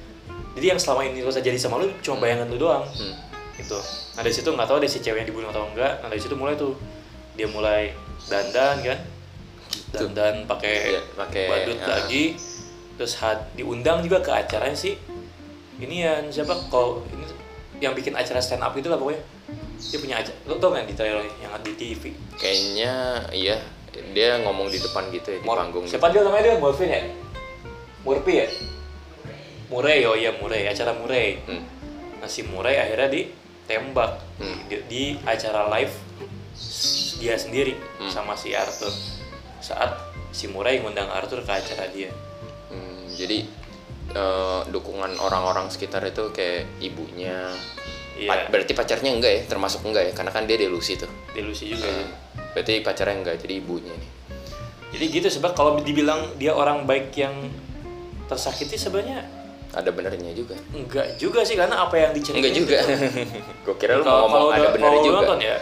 Jadi 0.59 0.67
yang 0.67 0.79
selama 0.83 1.07
ini 1.07 1.23
lu 1.23 1.31
jadi 1.31 1.55
sama 1.55 1.79
lu 1.79 1.95
cuma 2.03 2.27
bayangan 2.27 2.51
lu 2.51 2.59
doang. 2.59 2.83
Hmm. 2.91 3.32
Gitu. 3.63 3.79
Nah 4.13 4.21
dari 4.21 4.35
situ 4.35 4.49
nggak 4.49 4.67
tahu 4.67 4.79
deh 4.79 4.91
si 4.91 4.99
ceweknya 4.99 5.27
dibunuh 5.27 5.49
atau 5.49 5.65
enggak. 5.65 6.03
Nah 6.03 6.09
dari 6.09 6.19
situ 6.19 6.35
mulai 6.35 6.55
tuh 6.55 6.75
dia 7.33 7.47
mulai 7.47 7.95
dandan 8.27 8.83
kan. 8.83 8.99
Dandan 9.89 10.45
pakai 10.45 10.73
Iya, 10.91 11.01
pakai, 11.15 11.45
badut 11.49 11.79
ah. 11.81 11.89
lagi. 11.97 12.37
Terus 12.95 13.17
had- 13.17 13.49
diundang 13.55 14.05
juga 14.05 14.21
ke 14.21 14.31
acaranya 14.31 14.77
sih. 14.77 14.97
Ini 15.79 15.97
ya 15.97 16.13
siapa? 16.29 16.53
Kalau 16.69 17.03
ini 17.09 17.25
yang 17.81 17.93
bikin 17.93 18.13
acara 18.13 18.39
stand 18.39 18.61
up 18.61 18.75
itu 18.75 18.87
lah 18.87 18.97
pokoknya. 18.97 19.23
Dia 19.83 19.99
punya 19.99 20.17
acara 20.17 20.37
lo 20.47 20.55
tau 20.57 20.71
nggak 20.71 20.87
di 20.87 20.95
trailer 20.95 21.27
yang 21.43 21.51
ada 21.51 21.65
di 21.65 21.75
TV 21.75 22.15
kayaknya 22.37 22.93
iya. 23.31 23.59
Dia 24.15 24.41
ngomong 24.41 24.71
di 24.71 24.79
depan 24.79 25.11
gitu 25.11 25.29
ya 25.31 25.39
di 25.41 25.45
Mor- 25.45 25.59
panggung 25.59 25.85
gitu. 25.85 25.99
siapa 25.99 26.09
dia 26.09 26.23
namanya 26.23 26.43
dia? 26.47 26.55
Morfin 26.57 26.89
ya? 26.89 27.03
Murphy 28.03 28.35
ya? 28.39 28.47
Murray. 29.69 30.05
Oh 30.05 30.15
iya 30.15 30.31
Murray. 30.37 30.65
Acara 30.65 30.93
Murray. 30.95 31.41
Hmm. 31.45 31.65
nah 32.23 32.31
si 32.31 32.47
Murray 32.47 32.79
akhirnya 32.79 33.09
ditembak 33.63 34.19
Hmm. 34.37 34.59
di, 34.67 34.77
di 34.85 35.03
acara 35.23 35.71
live 35.71 35.95
dia 37.17 37.35
sendiri 37.35 37.79
Hmm. 37.97 38.11
sama 38.11 38.35
si 38.35 38.51
Arthur 38.51 38.91
saat 39.59 39.95
si 40.31 40.47
Murray 40.47 40.79
ngundang 40.79 41.07
Arthur 41.09 41.41
ke 41.41 41.53
acara 41.53 41.87
dia 41.89 42.11
Hmm, 42.67 43.05
jadi 43.13 43.47
eh, 44.11 44.61
dukungan 44.67 45.15
orang-orang 45.17 45.69
sekitar 45.69 46.03
itu 46.03 46.29
kayak 46.31 46.67
ibunya. 46.81 47.49
Iya. 48.13 48.29
Pa- 48.29 48.49
berarti 48.51 48.73
pacarnya 48.73 49.09
enggak 49.09 49.31
ya? 49.31 49.43
Termasuk 49.47 49.81
enggak 49.83 50.05
ya? 50.05 50.13
Karena 50.13 50.29
kan 50.29 50.45
dia 50.45 50.57
delusi 50.57 50.97
tuh. 50.97 51.09
delusi 51.33 51.71
juga 51.71 51.85
Eh, 51.85 51.97
ya. 51.99 52.07
berarti 52.53 52.73
pacarnya 52.81 53.17
enggak, 53.19 53.37
jadi 53.39 53.55
ibunya 53.57 53.93
nih. 53.93 54.11
jadi 54.91 55.05
gitu 55.11 55.29
sebab 55.31 55.53
kalau 55.53 55.81
dibilang 55.81 56.37
dia 56.37 56.53
orang 56.53 56.85
baik 56.85 57.13
yang 57.15 57.33
tersakiti 58.27 58.77
sebenarnya 58.77 59.25
ada 59.73 59.89
benernya 59.89 60.33
juga. 60.37 60.53
Enggak 60.71 61.17
juga 61.17 61.41
sih 61.43 61.57
karena 61.57 61.81
apa 61.81 61.95
yang 61.97 62.13
diceritain 62.13 62.45
enggak 62.45 62.55
juga. 62.57 62.79
gue 63.65 63.75
kira 63.81 63.93
lu 63.97 64.05
mau 64.05 64.29
ngomong 64.29 64.53
ada 64.53 64.69
benernya 64.71 65.01
juga. 65.01 65.17
nonton 65.25 65.41
ya 65.41 65.57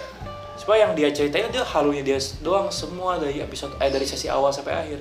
supaya 0.61 0.85
yang 0.85 0.93
dia 0.93 1.09
ceritain 1.09 1.49
dia 1.49 1.65
halunya 1.65 2.05
dia 2.05 2.19
doang 2.45 2.69
semua 2.69 3.17
dari 3.17 3.41
episode 3.41 3.73
eh 3.81 3.89
dari 3.89 4.05
sesi 4.05 4.29
awal 4.29 4.53
sampai 4.53 4.75
akhir. 4.77 5.01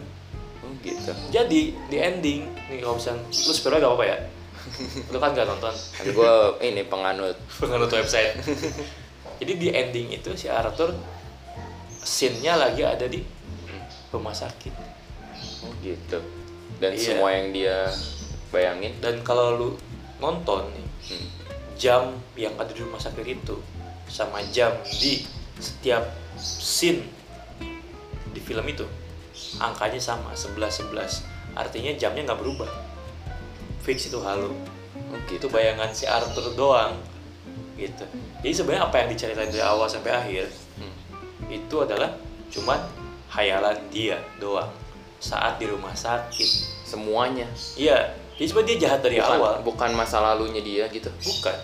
Oh, 0.64 0.72
gitu. 0.80 1.12
Jadi 1.36 1.76
di 1.76 1.98
ending 2.00 2.48
nih 2.72 2.80
kalau 2.80 2.96
misalnya 2.96 3.28
lu 3.28 3.52
spoiler 3.52 3.84
gak 3.84 3.92
apa-apa 3.92 4.06
ya? 4.08 4.18
Lu 5.12 5.18
kan 5.20 5.36
gak 5.36 5.48
nonton. 5.50 5.74
Kan 5.76 6.06
gue 6.08 6.34
ini 6.64 6.82
penganut. 6.88 7.36
Penganut 7.60 7.92
website. 7.92 8.40
Jadi 9.44 9.54
di 9.56 9.68
ending 9.72 10.16
itu 10.16 10.32
si 10.36 10.48
Arthur 10.48 10.96
scene-nya 12.00 12.56
lagi 12.56 12.88
ada 12.88 13.04
di 13.08 13.20
rumah 14.10 14.32
sakit. 14.32 14.74
Oh 15.68 15.72
gitu. 15.84 16.24
Dan 16.80 16.96
Iya. 16.96 17.04
semua 17.04 17.30
yang 17.36 17.52
dia 17.52 17.92
bayangin. 18.50 18.94
Dan 19.00 19.22
kalau 19.26 19.56
lu 19.58 19.70
nonton 20.20 20.68
nih 20.76 20.88
hmm, 21.14 21.28
jam 21.80 22.04
yang 22.36 22.54
ada 22.60 22.70
di 22.76 22.84
rumah 22.84 23.00
sakit 23.00 23.24
itu 23.24 23.56
sama 24.12 24.44
jam 24.52 24.74
di 25.00 25.24
setiap 25.62 26.04
scene 26.36 27.08
di 28.30 28.42
film 28.44 28.66
itu 28.68 28.84
angkanya 29.64 29.98
sama 29.98 30.36
11 30.36 30.92
11 30.92 31.56
artinya 31.56 31.92
jamnya 31.96 32.28
nggak 32.30 32.40
berubah. 32.42 32.70
Fix 33.80 34.12
itu 34.12 34.20
halu 34.22 34.52
oh 35.10 35.18
itu 35.26 35.40
gitu 35.40 35.48
bayangan 35.50 35.90
si 35.96 36.06
Arthur 36.06 36.54
doang 36.54 37.00
gitu. 37.80 38.04
Jadi 38.44 38.54
sebenarnya 38.54 38.84
apa 38.92 38.96
yang 39.02 39.10
diceritain 39.16 39.50
dari 39.50 39.64
awal 39.64 39.88
sampai 39.88 40.14
akhir 40.14 40.46
Hmm. 40.80 40.96
itu 41.52 41.76
adalah 41.84 42.16
cuman 42.48 42.80
hayalan 43.28 43.76
dia 43.92 44.20
doang. 44.40 44.72
Saat 45.20 45.60
di 45.60 45.68
rumah 45.68 45.92
sakit. 45.92 46.50
Semuanya. 46.88 47.44
Iya 47.76 48.16
jadi 48.40 48.48
sebenarnya 48.48 48.70
dia 48.70 48.80
jahat 48.82 49.00
dari 49.04 49.18
bukan, 49.18 49.36
awal. 49.36 49.54
bukan 49.62 49.90
masa 49.92 50.18
lalunya 50.18 50.64
dia 50.64 50.88
gitu. 50.88 51.12
Bukan. 51.12 51.56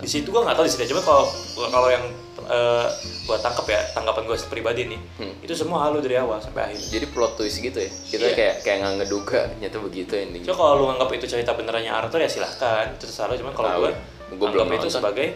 Di 0.00 0.08
situ 0.08 0.30
gua 0.30 0.46
nggak 0.46 0.54
tahu 0.54 0.64
di 0.64 0.72
situ. 0.72 0.86
Cuma 0.88 1.02
kalau 1.02 1.26
kalau 1.66 1.88
yang 1.88 2.04
eh, 2.40 2.86
gua 3.26 3.36
tangkap 3.36 3.66
ya 3.66 3.80
tanggapan 3.90 4.22
gua 4.24 4.36
pribadi 4.46 4.86
nih 4.86 5.00
Hmm. 5.18 5.34
itu 5.40 5.52
semua 5.52 5.84
halu 5.84 5.98
dari 5.98 6.16
awal 6.16 6.38
sampai 6.38 6.70
akhir. 6.70 6.80
Jadi 6.88 7.06
plot 7.10 7.34
twist 7.34 7.58
gitu 7.58 7.76
ya? 7.76 7.90
Kita 7.90 8.24
Iya. 8.24 8.34
kayak 8.34 8.54
kayak 8.62 8.76
nggak 8.80 8.94
ngeduga 8.96 9.40
ternyata 9.50 9.76
begitu 9.78 10.12
endingnya 10.14 10.46
so 10.46 10.54
kalau 10.54 10.72
lu 10.78 10.86
anggap 10.88 11.10
itu 11.10 11.26
cerita 11.26 11.52
benerannya 11.52 11.90
Arthur 11.90 12.16
ya 12.18 12.30
silahkan. 12.30 12.94
Itu 12.94 13.04
terserah 13.04 13.28
lu. 13.28 13.36
Cuman 13.36 13.52
kalau 13.52 13.68
gua 13.76 13.90
gua 14.30 14.48
belum 14.48 14.64
anggap 14.64 14.78
itu 14.78 14.86
nonton. 14.86 14.94
sebagai 14.94 15.28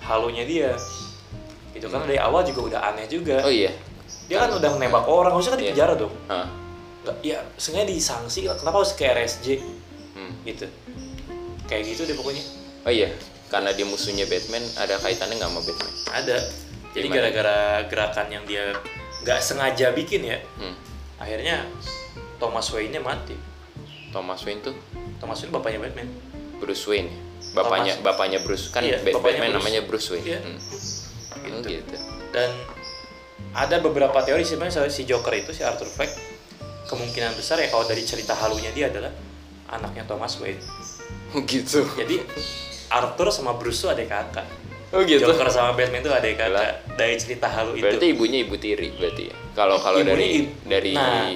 halunya 0.00 0.44
dia. 0.46 0.70
Itu 1.72 1.86
kan 1.86 2.06
dari 2.06 2.16
awal 2.16 2.40
juga 2.40 2.60
udah 2.72 2.80
aneh 2.88 3.04
juga. 3.04 3.42
Oh 3.42 3.52
iya. 3.52 3.68
Dia 4.26 4.40
kan 4.40 4.50
udah 4.50 4.70
nembak 4.76 5.04
orang. 5.04 5.34
Harusnya 5.34 5.52
kan 5.52 5.60
di 5.60 5.66
Iya. 5.66 5.72
penjara 5.74 5.94
dong 5.94 6.14
Hah? 6.26 6.46
Nggak, 7.04 7.16
ya 7.20 7.38
sengaja 7.54 7.84
disangsi. 7.84 8.42
Kenapa 8.44 8.80
harus 8.80 8.94
ke 8.94 9.04
RSJ 9.04 9.46
Hmm. 9.60 9.84
Gitu 10.46 10.66
kayak 11.66 11.82
gitu 11.84 12.06
deh 12.06 12.14
pokoknya 12.14 12.44
oh 12.86 12.92
iya 12.92 13.10
karena 13.46 13.70
dia 13.70 13.84
musuhnya 13.84 14.24
Batman 14.24 14.62
ada 14.76 14.96
kaitannya 14.98 15.36
nggak 15.36 15.50
sama 15.50 15.60
Batman 15.60 15.92
ada 16.12 16.36
jadi 16.90 17.06
Gimana? 17.06 17.16
gara-gara 17.20 17.56
gerakan 17.86 18.26
yang 18.30 18.44
dia 18.44 18.64
nggak 19.20 19.38
sengaja 19.38 19.90
bikin 19.92 20.22
ya 20.24 20.38
hmm. 20.56 20.74
akhirnya 21.18 21.66
Thomas 22.38 22.70
Wayne-nya 22.70 23.00
mati 23.00 23.34
Thomas 24.10 24.40
Wayne 24.42 24.62
tuh 24.62 24.74
Thomas 25.18 25.38
Wayne 25.40 25.52
bapaknya 25.52 25.80
Batman 25.82 26.08
Bruce 26.56 26.84
Wayne 26.86 27.10
ya? 27.10 27.18
bapaknya 27.52 27.92
Thomas. 27.94 28.06
bapaknya 28.06 28.38
Bruce 28.40 28.64
kan 28.70 28.80
Iya, 28.80 28.96
bapaknya 29.02 29.20
Batman 29.20 29.50
Bruce. 29.50 29.56
namanya 29.58 29.80
Bruce 29.82 30.08
Wayne 30.10 30.26
Iya. 30.26 30.38
Hmm. 30.40 30.58
Oh, 31.36 31.62
Gitu. 31.62 31.68
gitu 31.78 31.96
dan 32.32 32.50
ada 33.52 33.76
beberapa 33.78 34.18
teori 34.20 34.42
sebenarnya 34.42 34.88
si 34.88 35.04
Joker 35.04 35.32
itu 35.32 35.50
si 35.50 35.62
Arthur 35.62 35.86
Fleck 35.86 36.10
kemungkinan 36.86 37.32
besar 37.32 37.58
ya 37.58 37.68
kalau 37.68 37.82
dari 37.82 38.02
cerita 38.02 38.32
halunya 38.32 38.68
dia 38.70 38.88
adalah 38.88 39.10
anaknya 39.68 40.04
Thomas 40.04 40.38
Wayne. 40.38 40.60
Oh, 41.34 41.42
gitu. 41.42 41.82
Jadi 41.94 42.22
Arthur 42.88 43.28
sama 43.28 43.54
Bruce 43.54 43.82
tuh 43.82 43.90
adik 43.90 44.08
kakak. 44.08 44.46
Oh 44.94 45.02
gitu. 45.02 45.26
Joker 45.26 45.50
sama 45.50 45.74
Batman 45.74 46.00
tuh 46.00 46.14
adik 46.14 46.38
Lah. 46.38 46.62
kakak 46.62 46.72
dari 46.94 47.14
cerita 47.18 47.50
halu 47.50 47.74
itu. 47.74 47.82
Berarti 47.82 48.06
ibunya 48.10 48.38
ibu 48.40 48.54
tiri 48.54 48.94
berarti 48.94 49.22
ya? 49.28 49.36
Kalau 49.52 49.76
kalau 49.78 49.98
dari 50.00 50.46
dari 50.62 50.94
nah, 50.94 51.34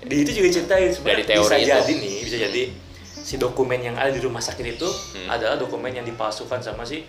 di 0.00 0.16
itu 0.24 0.30
juga 0.32 0.48
ceritain 0.50 0.88
sebenarnya 0.88 1.12
Dari 1.12 1.24
teori 1.28 1.44
bisa 1.44 1.56
itu. 1.58 1.68
jadi 1.68 1.92
nih 1.94 2.14
bisa 2.24 2.36
jadi 2.40 2.62
si 3.04 3.34
dokumen 3.36 3.80
yang 3.82 3.96
ada 3.98 4.08
di 4.08 4.22
rumah 4.22 4.40
sakit 4.40 4.64
itu 4.64 4.88
Hmm. 4.88 5.28
adalah 5.28 5.58
dokumen 5.58 5.92
yang 5.92 6.06
dipalsukan 6.06 6.62
sama 6.62 6.82
si 6.82 7.04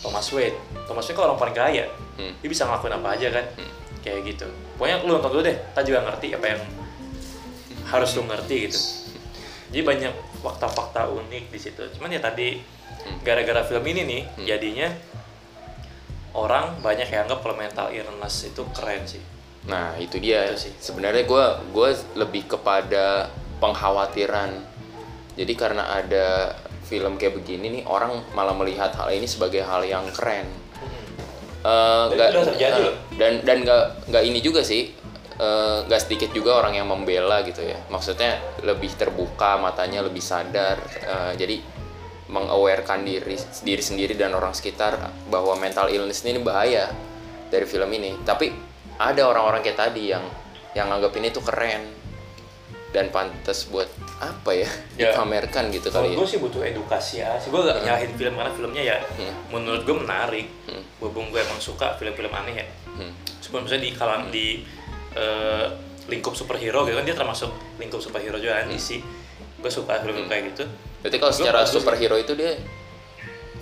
Thomas 0.00 0.26
Wayne. 0.28 0.56
Thomas 0.84 1.06
Wayne 1.06 1.14
kan 1.14 1.24
orang 1.24 1.38
paling 1.38 1.54
kaya. 1.54 1.86
Hmm. 2.18 2.34
dia 2.36 2.48
bisa 2.50 2.66
ngelakuin 2.66 2.92
apa 2.92 3.08
aja 3.14 3.28
kan. 3.30 3.44
Kayak 4.02 4.20
gitu. 4.26 4.46
Pokoknya 4.74 5.06
lu 5.06 5.14
nonton 5.14 5.30
dulu 5.30 5.42
deh 5.44 5.54
kita 5.54 5.80
juga 5.86 5.98
ngerti 6.02 6.26
apa 6.34 6.46
yang 6.48 6.60
harus 7.84 8.10
lu 8.12 8.24
ngerti 8.24 8.56
gitu 8.66 8.80
jadi 9.72 9.82
banyak 9.82 10.12
fakta-fakta 10.38 11.08
unik 11.08 11.48
di 11.48 11.58
situ 11.58 11.80
cuman 11.96 12.12
ya 12.12 12.20
tadi 12.20 12.60
gara-gara 13.20 13.64
film 13.64 13.82
ini 13.82 14.02
nih 14.04 14.22
Hmm. 14.28 14.44
jadinya 14.44 14.88
orang 16.32 16.78
banyak 16.78 17.06
yang 17.06 17.24
anggap 17.24 17.40
kalau 17.40 17.56
mental 17.56 17.88
illness 17.88 18.46
itu 18.46 18.62
keren 18.70 19.02
sih 19.04 19.22
Nah 19.62 19.94
itu 19.94 20.18
dia. 20.18 20.42
Itu 20.44 20.58
sih. 20.60 20.74
Sebenarnya 20.74 21.22
gue 21.22 21.44
gua 21.70 21.88
lebih 22.18 22.50
kepada 22.50 23.30
pengkhawatiran. 23.62 24.58
Jadi 25.32 25.52
karena 25.54 25.86
ada 25.92 26.58
film 26.82 27.14
kayak 27.14 27.38
begini 27.38 27.70
nih 27.70 27.82
orang 27.86 28.10
malah 28.32 28.52
melihat 28.52 28.90
hal 28.92 29.06
ini 29.08 29.22
sebagai 29.22 29.62
hal 29.62 29.86
yang 29.86 30.02
keren. 30.10 30.50
Eh, 31.62 31.70
Dan 32.04 32.10
nggak- 32.10 32.28
itu 32.28 32.36
udah 32.36 32.50
terjadi 32.50 32.82
eh, 32.82 32.94
dan 33.14 33.32
dan 33.46 33.56
nggak 33.62 33.82
nggak 34.10 34.22
ini 34.26 34.42
juga 34.42 34.66
sih. 34.66 34.90
Eh, 35.42 35.78
nggak 35.84 36.00
sedikit 36.00 36.30
juga 36.30 36.54
orang 36.56 36.78
yang 36.78 36.86
membela 36.86 37.42
gitu 37.42 37.60
ya. 37.60 37.74
Maksudnya 37.90 38.38
lebih 38.62 38.94
terbuka 38.94 39.58
matanya, 39.58 39.98
lebih 40.00 40.22
sadar. 40.22 40.78
eh, 41.02 41.32
jadi 41.34 41.58
mengawarekan 42.28 43.02
diri 43.02 43.34
diri 43.60 43.82
sendiri 43.82 44.14
dan 44.14 44.32
orang 44.32 44.54
sekitar 44.54 44.96
bahwa 45.28 45.52
mental 45.54 45.90
illness 45.90 46.22
ini 46.24 46.40
bahaya 46.40 46.88
dari 47.50 47.66
film 47.66 47.90
ini. 47.90 48.16
Tapi 48.22 48.48
ada 48.96 49.26
orang-orang 49.26 49.60
kayak 49.60 49.78
tadi 49.78 50.08
yang 50.08 50.24
yang 50.72 50.88
anggap 50.88 51.12
ini 51.12 51.28
tuh 51.28 51.44
keren 51.44 51.92
dan 52.92 53.08
pantas 53.08 53.68
buat 53.68 53.88
apa 54.20 54.52
ya, 54.54 54.68
Ya. 54.94 55.12
dipamerkan 55.12 55.68
gitu 55.68 55.88
Kalau 55.88 56.06
kali 56.06 56.14
ya. 56.14 56.16
gue 56.16 56.28
sih 56.28 56.38
butuh 56.38 56.62
edukasi 56.62 57.20
ya. 57.20 57.36
Sih 57.36 57.48
gue 57.48 57.58
gak 57.58 57.82
nyalahin 57.82 58.12
film 58.14 58.34
karena 58.36 58.52
filmnya 58.52 58.82
ya 58.86 58.98
Hmm. 59.18 59.34
menurut 59.50 59.82
gue 59.82 59.96
menarik. 59.98 60.46
Hmm. 60.70 60.84
Gue 61.02 61.10
emang 61.34 61.58
suka 61.58 61.96
film-film 61.98 62.30
aneh 62.30 62.62
ya. 62.62 62.66
Hmm. 62.94 63.12
Cuma 63.42 63.60
misalnya 63.60 63.84
di 63.84 63.92
kalangan 63.92 64.28
di 64.30 64.46
eh, 65.14 65.66
lingkup 66.06 66.32
superhero 66.32 66.82
gitu 66.82 66.94
kan 66.94 67.04
dia 67.04 67.14
termasuk 67.14 67.48
lingkup 67.76 67.98
superhero 67.98 68.36
juga 68.36 68.58
kan 68.58 68.66
DC. 68.66 68.98
Gue 69.58 69.70
suka 69.70 70.02
film-film 70.02 70.26
kayak 70.26 70.52
gitu. 70.52 70.64
Berarti 71.00 71.16
kalau 71.16 71.30
Gua 71.30 71.38
secara 71.38 71.58
bagus. 71.62 71.72
superhero 71.72 72.16
itu 72.16 72.32
dia 72.34 72.58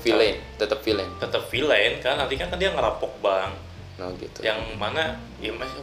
villain, 0.00 0.36
tetap 0.56 0.80
villain. 0.80 1.08
Tetap 1.20 1.42
villain 1.46 2.00
kan 2.00 2.16
nanti 2.16 2.34
kan 2.34 2.48
dia 2.56 2.72
ngerampok 2.72 3.20
bank. 3.20 3.52
Nah 4.00 4.08
gitu. 4.16 4.40
Yang 4.40 4.58
mana 4.76 5.20
ya 5.38 5.52
mas- 5.52 5.76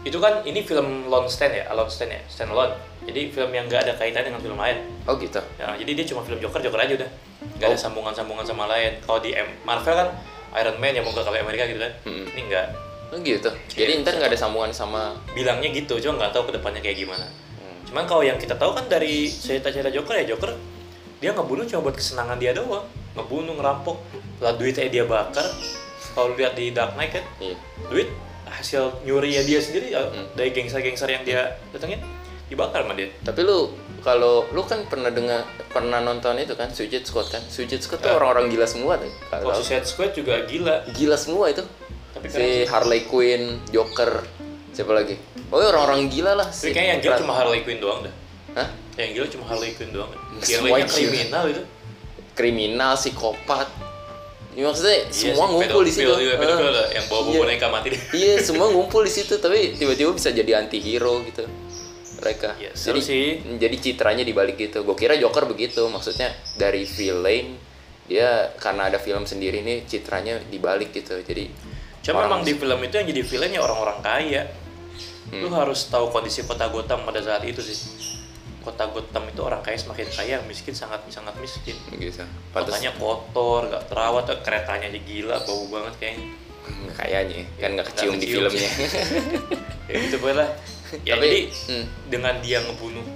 itu 0.00 0.16
kan 0.16 0.40
ini 0.42 0.64
film 0.64 1.12
lone 1.12 1.28
stand 1.28 1.52
ya, 1.52 1.68
alone 1.68 1.92
stand 1.92 2.08
ya, 2.10 2.20
stand 2.24 2.48
alone. 2.48 2.72
Jadi 3.04 3.28
film 3.28 3.52
yang 3.52 3.68
gak 3.68 3.84
ada 3.84 3.92
kaitan 3.96 4.24
dengan 4.24 4.40
film 4.40 4.56
lain. 4.56 4.80
Oh 5.04 5.12
gitu. 5.16 5.40
Ya, 5.56 5.76
jadi 5.76 5.92
dia 5.92 6.04
cuma 6.08 6.24
film 6.24 6.40
Joker, 6.40 6.60
Joker 6.60 6.80
aja 6.80 6.96
udah. 6.96 7.10
Gak 7.60 7.68
ada 7.68 7.76
Oh. 7.76 7.80
sambungan-sambungan 7.80 8.44
sama 8.44 8.64
lain. 8.64 8.96
Kalau 9.04 9.20
di 9.20 9.36
M- 9.36 9.60
Marvel 9.62 9.92
kan 9.92 10.08
Iron 10.56 10.80
Man 10.80 10.96
yang 10.96 11.04
mau 11.04 11.12
ke 11.12 11.20
Amerika 11.20 11.68
gitu 11.68 11.80
kan. 11.80 11.92
Mm-mm. 12.08 12.32
Ini 12.32 12.40
enggak. 12.48 12.66
Oh 13.10 13.18
gitu. 13.18 13.50
Jadi 13.68 13.92
Iya. 13.92 14.02
ntar 14.02 14.14
nggak 14.14 14.30
ada 14.30 14.38
sambungan 14.38 14.70
sama. 14.70 15.18
Bilangnya 15.34 15.70
gitu, 15.70 15.98
cuma 15.98 16.14
nggak 16.16 16.30
tahu 16.30 16.46
ke 16.46 16.52
depannya 16.54 16.78
kayak 16.78 16.94
gimana. 16.96 17.26
Hmm. 17.26 17.82
Cuman 17.84 18.04
kalau 18.06 18.22
yang 18.22 18.38
kita 18.38 18.54
tahu 18.54 18.70
kan 18.70 18.86
dari 18.86 19.26
cerita-cerita 19.26 19.90
Joker 19.90 20.14
ya 20.16 20.30
Joker 20.30 20.54
dia 21.18 21.34
ngebunuh 21.34 21.66
cuma 21.66 21.84
buat 21.84 21.96
kesenangan 21.98 22.38
dia 22.38 22.54
doang. 22.54 22.86
Ngebunuh, 23.12 23.58
ngerampok, 23.58 23.98
lah 24.38 24.54
duitnya 24.54 24.86
dia 24.86 25.04
bakar. 25.04 25.42
Kalau 26.10 26.32
lihat 26.32 26.54
di 26.54 26.70
Dark 26.70 26.94
Knight 26.94 27.12
kan, 27.12 27.24
Iya. 27.38 27.58
duit 27.86 28.08
hasil 28.46 29.02
nyuri 29.02 29.34
ya 29.34 29.42
dia 29.42 29.58
sendiri 29.58 29.90
ya, 29.90 30.00
Hmm. 30.00 30.26
dari 30.32 30.50
gangster-gangster 30.50 31.06
yang 31.06 31.22
dia 31.22 31.58
datengin 31.70 31.98
dibakar 32.46 32.82
sama 32.82 32.94
dia. 32.94 33.10
Tapi 33.20 33.42
lu 33.42 33.70
kalau 34.00 34.46
lu 34.50 34.62
kan 34.62 34.86
pernah 34.86 35.10
dengar 35.10 35.42
pernah 35.68 35.98
nonton 35.98 36.34
itu 36.36 36.54
kan 36.54 36.70
Suicide 36.70 37.04
Squad 37.04 37.28
kan? 37.28 37.42
Suicide 37.42 37.78
Squad 37.78 38.00
tuh 38.00 38.10
Ya. 38.10 38.16
orang-orang 38.16 38.50
gila 38.50 38.66
semua 38.66 38.94
tuh. 38.96 39.10
Kalau 39.28 39.54
Suicide 39.54 39.86
Squad 39.86 40.10
juga 40.14 40.42
gila. 40.46 40.82
gila 40.90 41.14
semua 41.14 41.46
itu. 41.46 41.62
Tapi 42.22 42.28
si. 42.30 42.68
Harley 42.68 43.02
Quinn, 43.04 43.42
Joker, 43.68 44.22
siapa 44.70 44.92
lagi? 44.92 45.16
Oh 45.48 45.58
orang-orang 45.58 46.06
gila 46.06 46.32
lah. 46.34 46.46
Tapi 46.46 46.70
kayaknya 46.70 46.90
yang 46.90 47.00
gila 47.00 47.16
cuma 47.18 47.32
Harley 47.34 47.60
Quinn 47.60 47.78
doang 47.78 48.00
dah. 48.02 48.14
Hah? 48.54 48.68
Yang 48.96 49.10
gila 49.12 49.26
cuma 49.32 49.44
Harley 49.46 49.70
Quinn 49.72 49.90
doang. 49.90 50.10
Yang 50.40 50.60
lainnya 50.62 50.86
kriminal 50.86 51.44
itu. 51.46 51.62
kriminal, 52.30 52.92
psikopat. 52.94 53.68
Ya, 54.50 54.64
maksudnya 54.64 54.96
Iya 54.96 55.12
semua 55.12 55.44
sih, 55.44 55.52
ngumpul 55.52 55.82
di 55.84 55.92
situ. 55.92 56.08
juga, 56.08 56.34
pedofil 56.36 56.66
Ah. 56.66 56.72
lah, 56.72 56.86
yang 56.90 57.04
bawa 57.06 57.20
bawa 57.20 57.30
Iya. 57.30 57.40
boneka 57.40 57.66
mati 57.68 57.86
deh. 57.88 58.00
Iya, 58.10 58.32
semua 58.48 58.66
ngumpul 58.68 59.02
di 59.04 59.12
situ, 59.12 59.34
tapi 59.36 59.58
tiba-tiba 59.74 60.10
bisa 60.10 60.30
jadi 60.30 60.58
anti-hero 60.58 61.20
gitu. 61.22 61.44
Mereka. 62.18 62.48
Iya, 62.56 62.72
jadi, 62.72 63.00
sih. 63.00 63.24
jadi 63.56 63.76
citranya 63.76 64.24
dibalik 64.24 64.56
gitu. 64.56 64.82
Gue 64.82 64.92
kira 64.94 65.14
Joker 65.14 65.46
begitu, 65.46 65.84
maksudnya 65.86 66.28
dari 66.56 66.82
villain 66.82 67.56
dia 68.04 68.50
karena 68.56 68.88
ada 68.88 68.98
film 68.98 69.22
sendiri 69.22 69.60
nih 69.60 69.86
citranya 69.86 70.42
dibalik 70.44 70.90
gitu. 70.90 71.14
Jadi 71.16 71.46
Cuma 72.00 72.16
orang- 72.18 72.30
memang 72.30 72.40
di 72.42 72.52
film 72.54 72.80
itu 72.80 72.94
yang 72.94 73.06
jadi 73.06 73.22
villain 73.22 73.52
ya 73.52 73.60
orang-orang 73.60 73.98
kaya. 74.00 74.42
Lu 75.30 75.46
Hmm. 75.46 75.56
harus 75.56 75.86
tahu 75.86 76.08
kondisi 76.08 76.42
kota 76.42 76.66
Gotham 76.66 77.02
pada 77.02 77.20
saat 77.20 77.42
itu 77.42 77.60
sih. 77.60 77.78
kota 78.60 78.84
Gotham 78.86 79.24
itu 79.24 79.40
orang 79.40 79.60
kaya 79.60 79.72
semakin 79.74 80.04
kaya 80.06 80.36
miskin 80.44 80.74
sangat 80.74 81.00
sangat 81.08 81.32
miskin 81.36 81.72
gitu 81.90 82.20
kotanya 82.52 82.92
kotor 82.92 83.64
gak 83.66 83.88
terawat 83.88 84.28
keretanya 84.38 84.84
aja 84.86 85.00
gila 85.00 85.40
bau 85.40 85.64
banget 85.66 85.94
kayaknya 85.96 86.28
kayaknya 86.92 87.40
kan 87.56 87.70
nggak 87.72 87.72
Nggak 87.72 87.86
kecium 87.88 88.12
di 88.12 88.20
kecium. 88.20 88.36
filmnya 88.44 88.70
ya 89.88 89.94
gitu 89.96 90.16
lah 90.28 90.48
ya 91.00 91.16
Tapi, 91.16 91.24
jadi 91.24 91.40
hmm. 91.48 91.84
dengan 92.12 92.34
dia 92.44 92.58
ngebunuh 92.60 93.06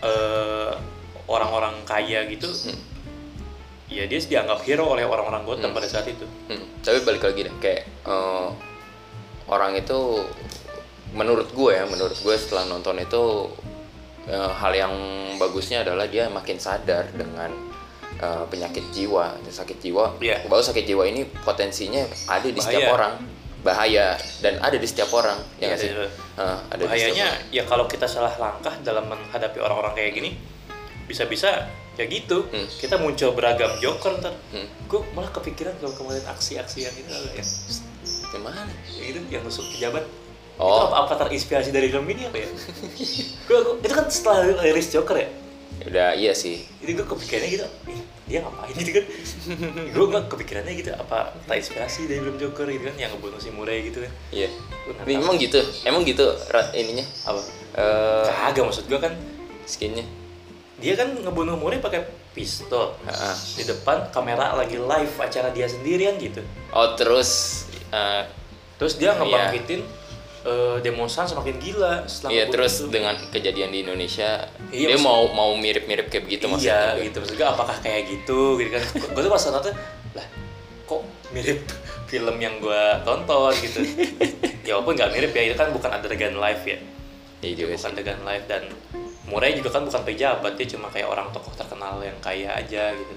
eh, 0.00 0.72
orang-orang 1.26 1.74
kaya 1.84 2.24
gitu 2.26 2.48
Hmm. 2.48 2.80
Ya 3.96 4.04
dia 4.04 4.20
dianggap 4.20 4.60
hero 4.62 4.84
oleh 4.88 5.02
orang-orang 5.02 5.42
Gotham 5.42 5.72
Hmm. 5.72 5.76
pada 5.76 5.88
saat 5.88 6.06
itu. 6.06 6.26
Hmm, 6.46 6.64
tapi 6.80 7.00
balik 7.00 7.24
lagi 7.24 7.40
deh 7.42 7.54
kayak 7.56 7.82
eh, 8.04 8.48
orang 9.46 9.72
itu 9.74 10.20
menurut 11.12 11.48
gue 11.50 11.72
ya 11.72 11.84
menurut 11.84 12.12
gue 12.14 12.34
setelah 12.34 12.66
nonton 12.66 12.98
itu 12.98 13.48
eh, 14.26 14.50
hal 14.52 14.72
yang 14.72 14.92
bagusnya 15.36 15.80
adalah 15.80 16.04
dia 16.04 16.28
makin 16.28 16.58
sadar 16.58 17.08
dengan 17.10 17.48
eh, 18.16 18.44
penyakit 18.46 18.84
jiwa. 18.90 19.32
Sakit 19.46 19.78
jiwa 19.78 20.16
Iya. 20.18 20.44
bahwa 20.44 20.60
sakit 20.60 20.84
jiwa 20.84 21.04
ini 21.04 21.24
potensinya 21.38 22.00
ada 22.26 22.44
di 22.44 22.58
setiap 22.58 22.84
Bahaya. 22.84 22.94
orang. 22.94 23.14
Bahaya. 23.58 24.06
Dan 24.38 24.58
ada 24.58 24.74
di 24.74 24.84
setiap 24.84 25.10
orang 25.10 25.36
ya 25.56 25.68
Iya, 25.68 25.76
sih? 25.76 25.90
ada- 25.90 26.12
ada 26.66 26.76
di 26.76 26.84
bahayanya 26.86 27.26
setiap 27.34 27.50
ya 27.50 27.62
kalau 27.64 27.84
kita 27.84 28.04
salah 28.04 28.30
langkah 28.36 28.70
dalam 28.80 29.04
menghadapi 29.06 29.58
orang-orang 29.58 29.92
kayak 29.94 30.12
gini 30.14 30.30
bisa-bisa 31.04 31.66
ya 31.96 32.04
gitu 32.04 32.44
Hmm. 32.46 32.68
kita 32.70 32.96
muncul 32.96 33.32
beragam 33.32 33.72
joker 33.78 34.12
ntar. 34.16 34.36
Hmm. 34.50 34.68
gue 34.82 35.00
malah 35.10 35.30
kepikiran 35.30 35.74
kalau 35.76 35.92
kemarin 35.94 36.24
aksi-aksi 36.26 36.78
yang 36.82 36.94
itu 36.94 37.08
ya 37.08 37.18
orang. 37.26 37.48
gimana 38.28 38.60
yang 38.94 39.06
itu 39.08 39.20
yang 39.28 39.42
nusuk 39.42 39.64
pejabat. 39.70 40.04
Oh. 40.56 40.68
itu 40.68 40.82
apa, 40.86 40.96
apa 41.04 41.14
terinspirasi 41.18 41.68
dari 41.68 41.88
film 41.88 42.04
ini 42.06 42.24
apa 42.24 42.36
ya? 42.38 42.48
Gua- 43.44 43.76
itu 43.76 43.92
kan 43.92 44.06
setelah 44.06 44.40
rilis 44.58 44.88
Joker 44.88 45.16
ya? 45.18 45.28
Udah 45.84 46.12
iya 46.12 46.32
sih. 46.32 46.64
Jadi 46.78 46.90
gue 46.94 47.06
kepikirannya 47.06 47.48
gitu 47.50 47.64
"Ih, 47.86 48.00
dia 48.26 48.40
ngapain 48.40 48.72
gitu 48.72 48.90
kan? 48.90 49.04
Gue 49.94 50.04
nggak 50.06 50.24
kepikirannya 50.26 50.72
gitu 50.74 50.90
apa 50.90 51.30
terinspirasi 51.44 52.08
dari 52.08 52.18
film 52.18 52.36
Joker 52.36 52.66
gitu 52.66 52.84
kan 52.84 52.96
yang 52.96 53.12
ngebunuh 53.12 53.36
si 53.36 53.48
Murray 53.50 53.84
gitu 53.84 54.00
kan? 54.00 54.12
Iya. 54.30 54.48
Tahu. 54.96 55.12
emang 55.12 55.36
gitu 55.36 55.60
emang 55.82 56.02
gitu 56.02 56.24
rat 56.48 56.72
ininya? 56.72 57.04
Apa? 57.22 57.40
Eh 57.74 58.24
kagak 58.26 58.64
maksud 58.64 58.84
gue 58.84 58.98
kan. 58.98 59.12
skinnya 59.64 60.06
dia 60.76 60.92
kan 60.94 61.08
ngebunuh 61.10 61.54
Murray 61.54 61.78
pakai 61.78 62.04
pistol 62.30 62.92
Ah. 63.02 63.32
di 63.50 63.62
depan 63.62 64.10
kamera 64.10 64.52
lagi 64.52 64.76
live 64.76 65.14
acara 65.16 65.48
dia 65.48 65.64
sendirian 65.64 66.16
gitu 66.16 66.44
oh 66.68 66.92
terus 66.92 67.64
eh, 67.88 68.28
terus 68.76 68.94
dia 68.94 69.10
Iya. 69.10 69.18
ngebangkitin 69.18 69.80
eh, 70.42 70.76
demonstran 70.78 71.24
semakin 71.24 71.56
gila 71.56 72.04
setelah 72.04 72.30
Iya 72.30 72.44
terus 72.48 72.74
itu. 72.78 72.88
dengan 72.88 73.16
kejadian 73.26 73.68
di 73.68 73.78
Indonesia 73.82 74.46
Iya, 74.68 74.86
dia 74.86 74.96
maksud- 74.96 75.06
mau 75.06 75.22
mau 75.28 75.50
mirip-mirip 75.54 76.06
kayak 76.06 76.24
begitu 76.24 76.44
maksudnya 76.46 76.92
iya 76.92 77.02
gitu 77.02 77.16
maksud 77.18 77.34
gue 77.34 77.48
apakah 77.48 77.76
kayak 77.80 78.02
gitu 78.06 78.40
gitu 78.56 78.70
kan 78.70 78.82
gue 79.10 79.22
tuh 79.22 79.32
pas 79.32 79.42
nonton 79.48 79.72
lah 80.12 80.26
kok 80.84 81.02
mirip 81.30 81.58
film 82.06 82.36
yang 82.36 82.54
gue 82.58 82.82
tonton 83.02 83.52
gitu 83.56 83.80
ya 84.66 84.76
walaupun 84.76 84.92
nggak 84.94 85.10
mirip 85.10 85.32
ya 85.32 85.42
itu 85.46 85.56
kan 85.56 85.72
bukan 85.72 85.90
adegan 85.90 86.36
live 86.36 86.62
ya 86.64 86.78
Iya 87.38 87.52
juga 87.56 87.72
sih. 87.72 87.80
bukan 87.80 87.90
adegan 87.92 88.20
live 88.22 88.44
dan 88.46 88.62
Murai 89.26 89.52
juga 89.52 89.70
kan 89.70 89.82
bukan 89.82 90.02
pejabat 90.04 90.54
dia 90.54 90.66
cuma 90.68 90.86
kayak 90.86 91.06
orang 91.06 91.26
tokoh 91.30 91.50
terkenal 91.52 91.98
yang 91.98 92.14
kaya 92.20 92.50
aja 92.52 92.90
gitu 92.90 93.14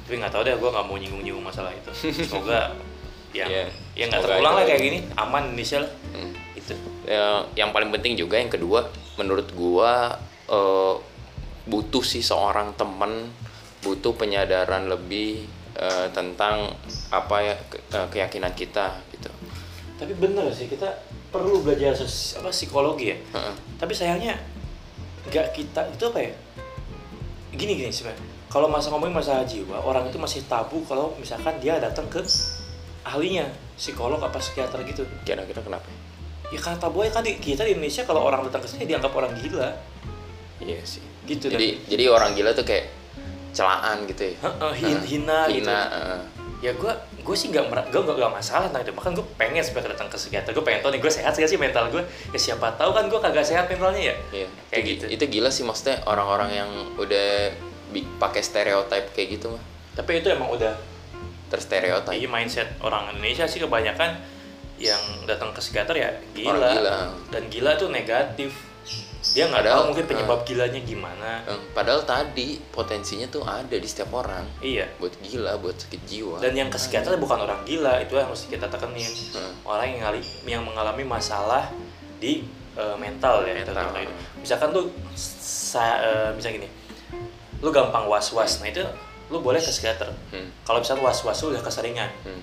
tapi 0.00 0.14
nggak 0.16 0.30
tahu 0.30 0.42
deh 0.42 0.54
gue 0.54 0.70
nggak 0.70 0.86
mau 0.86 0.94
nyinggung-nyinggung 0.94 1.42
masalah 1.42 1.68
itu 1.70 1.90
semoga 2.22 2.70
yang 3.34 3.50
Iya, 3.50 3.64
ya 3.92 4.04
nggak 4.06 4.22
terulang 4.22 4.54
lah 4.54 4.64
kayak 4.64 4.80
gini 4.80 4.98
aman 5.14 5.50
Indonesia 5.50 5.78
lah 5.80 5.90
Hmm. 6.08 6.30
itu 6.54 6.74
Ya, 7.04 7.42
yang 7.54 7.68
paling 7.68 7.90
penting 7.90 8.14
juga 8.14 8.38
yang 8.38 8.48
kedua 8.48 8.86
menurut 9.14 9.50
gua 9.52 10.14
eh, 10.46 10.94
butuh 11.64 12.00
sih 12.00 12.20
seorang 12.20 12.72
teman 12.74 13.28
butuh 13.80 14.14
penyadaran 14.14 14.86
lebih 14.86 15.42
eh, 15.74 16.06
tentang 16.10 16.70
apa 17.10 17.36
ya 17.42 17.54
ke- 17.66 17.82
eh, 17.90 18.06
keyakinan 18.08 18.54
kita 18.54 18.94
gitu. 19.10 19.28
tapi 19.94 20.14
bener 20.14 20.46
sih 20.48 20.66
kita 20.66 20.86
perlu 21.28 21.60
belajar 21.60 21.92
apa 21.94 22.48
psikologi 22.48 23.10
ya 23.10 23.18
Heeh. 23.32 23.54
tapi 23.76 23.90
sayangnya 23.90 24.38
nggak 25.24 25.46
kita 25.52 25.80
itu 25.88 26.04
apa 26.04 26.18
ya 26.20 26.32
gini 27.52 27.72
gini 27.76 27.88
sebenarnya 27.88 28.20
kalau 28.48 28.66
masa 28.66 28.88
ngomongin 28.88 29.14
masalah 29.14 29.42
jiwa 29.42 29.78
orang 29.78 30.06
itu 30.06 30.16
masih 30.16 30.42
tabu 30.44 30.82
kalau 30.84 31.14
misalkan 31.16 31.56
dia 31.58 31.78
datang 31.78 32.06
ke 32.06 32.22
ahlinya 33.02 33.46
psikolog 33.74 34.18
apa 34.18 34.38
psikiater 34.38 34.80
gitu 34.84 35.02
Kira-kira 35.22 35.60
kenapa? 35.60 35.86
ya 36.48 36.58
karena 36.58 36.78
tabu 36.78 37.02
aja 37.02 37.10
kan 37.12 37.22
di, 37.22 37.34
kita 37.34 37.64
di 37.64 37.74
Indonesia 37.74 38.02
kalau 38.02 38.22
orang 38.22 38.46
datang 38.46 38.62
ke 38.62 38.68
sini 38.68 38.84
dianggap 38.86 39.10
orang 39.10 39.32
gila 39.36 39.68
Iya 40.62 40.80
sih. 40.82 41.02
gitu 41.24 41.50
Jadi 41.50 41.82
jadi 41.84 42.04
orang 42.06 42.32
gila 42.32 42.52
tuh 42.52 42.62
kayak 42.62 42.88
celaan 43.50 44.06
gitu 44.06 44.22
ya. 44.24 44.34
dan 44.34 44.54
Heeh, 44.60 44.72
hin- 44.76 45.06
hina, 45.08 45.38
gitu 45.46 45.62
Hina, 45.62 45.78
heeh. 45.84 46.20
Ya 46.64 46.72
gue 46.72 46.92
gue 47.20 47.36
sih 47.36 47.52
nggak 47.52 47.92
gue 47.92 48.00
nggak 48.00 48.32
masalah 48.32 48.72
tentang 48.72 48.88
itu 48.88 48.96
bahkan 48.96 49.12
gue 49.12 49.26
pengen 49.36 49.60
supaya 49.60 49.92
datang 49.92 50.08
ke 50.08 50.16
psikiater 50.16 50.56
gue 50.56 50.64
pengen 50.64 50.80
tahu 50.80 50.96
nih 50.96 51.00
gue 51.04 51.12
sehat 51.12 51.36
gak 51.36 51.44
sih 51.44 51.60
mental 51.60 51.92
gue 51.92 52.00
ya 52.32 52.38
siapa 52.40 52.72
tahu 52.80 52.96
kan 52.96 53.04
gue 53.12 53.20
kagak 53.20 53.44
sehat 53.44 53.68
mentalnya 53.68 54.00
ya 54.00 54.16
Iya, 54.32 54.48
Kayak 54.72 54.82
itu, 54.88 54.88
gitu. 54.88 55.04
itu 55.20 55.24
gila 55.38 55.52
sih 55.52 55.60
maksudnya 55.68 56.00
orang-orang 56.08 56.64
yang 56.64 56.70
udah 56.96 57.52
pakai 58.16 58.40
stereotip 58.40 59.12
kayak 59.12 59.36
gitu 59.36 59.52
mah 59.52 59.62
tapi 59.94 60.24
itu 60.24 60.28
emang 60.32 60.50
udah 60.50 60.74
terstereotip. 61.54 62.10
Iya 62.10 62.26
mindset 62.26 62.68
orang 62.82 63.14
Indonesia 63.14 63.46
sih 63.46 63.62
kebanyakan 63.62 64.18
yang 64.82 65.00
datang 65.30 65.54
ke 65.54 65.62
psikiater 65.62 65.94
ya 65.94 66.10
gila. 66.34 66.50
Orang 66.50 66.62
gila. 66.74 66.96
Dan 67.30 67.42
gila 67.46 67.70
tuh 67.78 67.88
negatif. 67.94 68.50
Dia 69.32 69.48
nggak 69.48 69.64
Padahal, 69.64 69.78
tahu 69.80 69.88
mungkin 69.88 70.06
penyebab 70.06 70.38
eh. 70.38 70.44
gilanya 70.44 70.80
gimana. 70.84 71.30
Padahal 71.72 72.02
tadi 72.04 72.60
potensinya 72.68 73.24
tuh 73.26 73.40
ada 73.40 73.72
di 73.72 73.88
setiap 73.88 74.12
orang 74.12 74.44
Iya. 74.60 74.84
buat 75.00 75.16
gila, 75.18 75.56
buat 75.58 75.80
sakit 75.80 76.02
jiwa. 76.04 76.36
Dan 76.38 76.52
yang 76.52 76.68
ke 76.68 76.76
psikiater 76.76 77.16
bukan 77.16 77.40
orang 77.40 77.64
gila, 77.64 77.96
itu 77.98 78.12
yang 78.14 78.28
harus 78.28 78.44
kita 78.44 78.68
tekenin. 78.68 79.08
Hmm. 79.32 79.52
Orang 79.64 79.88
yang 79.88 80.00
ngali, 80.04 80.20
yang 80.44 80.62
mengalami 80.62 81.02
masalah 81.02 81.72
di 82.20 82.44
eh, 82.74 82.96
mental 82.98 83.46
ya. 83.46 83.54
Mental. 83.56 83.72
contohnya. 83.72 84.12
Misalkan 84.36 84.68
lu 84.70 84.92
sa, 85.16 85.96
eh, 86.02 86.30
misalnya 86.34 86.60
gini, 86.60 86.68
lu 87.58 87.70
gampang 87.70 88.04
was-was, 88.04 88.60
nah 88.60 88.68
itu 88.68 88.84
lu 89.30 89.40
boleh 89.40 89.56
ke 89.56 89.70
psikiater. 89.70 90.12
Hmm. 90.28 90.52
Kalau 90.62 90.84
misalnya 90.84 91.00
was-was 91.02 91.38
lu 91.40 91.56
udah 91.56 91.62
keseringan, 91.62 92.10
Hmm. 92.22 92.42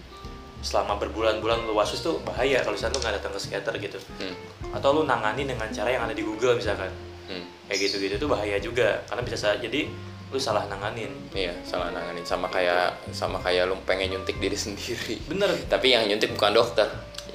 Selama 0.62 0.96
berbulan-bulan 0.98 1.66
lu 1.66 1.74
was-was 1.74 2.00
tuh 2.00 2.22
bahaya 2.22 2.62
kalau 2.62 2.74
misalnya 2.74 2.94
lu 2.94 3.02
nggak 3.02 3.16
datang 3.18 3.32
ke 3.32 3.40
psikiater 3.40 3.74
gitu. 3.78 3.98
Hmm. 4.18 4.36
atau 4.72 4.94
lu 4.94 5.04
nangani 5.04 5.44
dengan 5.44 5.68
cara 5.68 5.90
yang 5.90 6.04
ada 6.04 6.14
di 6.14 6.22
Google 6.22 6.56
misalkan 6.56 6.88
Hmm. 7.24 7.44
kayak 7.66 7.80
gitu-gitu 7.82 8.16
itu 8.16 8.28
bahaya 8.28 8.58
juga 8.58 9.02
karena 9.06 9.22
bisa 9.22 9.38
saja 9.38 9.58
jadi 9.58 9.88
lu 10.28 10.38
salah 10.38 10.64
nanganin 10.66 11.12
Iya, 11.30 11.52
salah 11.62 11.90
nanganin 11.90 12.24
sama 12.24 12.48
kayak 12.48 13.12
sama 13.12 13.36
kayak 13.38 13.66
lu 13.66 13.76
pengen 13.82 14.12
nyuntik 14.12 14.38
diri 14.38 14.56
sendiri. 14.66 15.20
bener 15.26 15.52
Tapi 15.66 15.92
yang 15.92 16.06
nyuntik 16.06 16.32
bukan 16.32 16.52
dokter. 16.54 16.88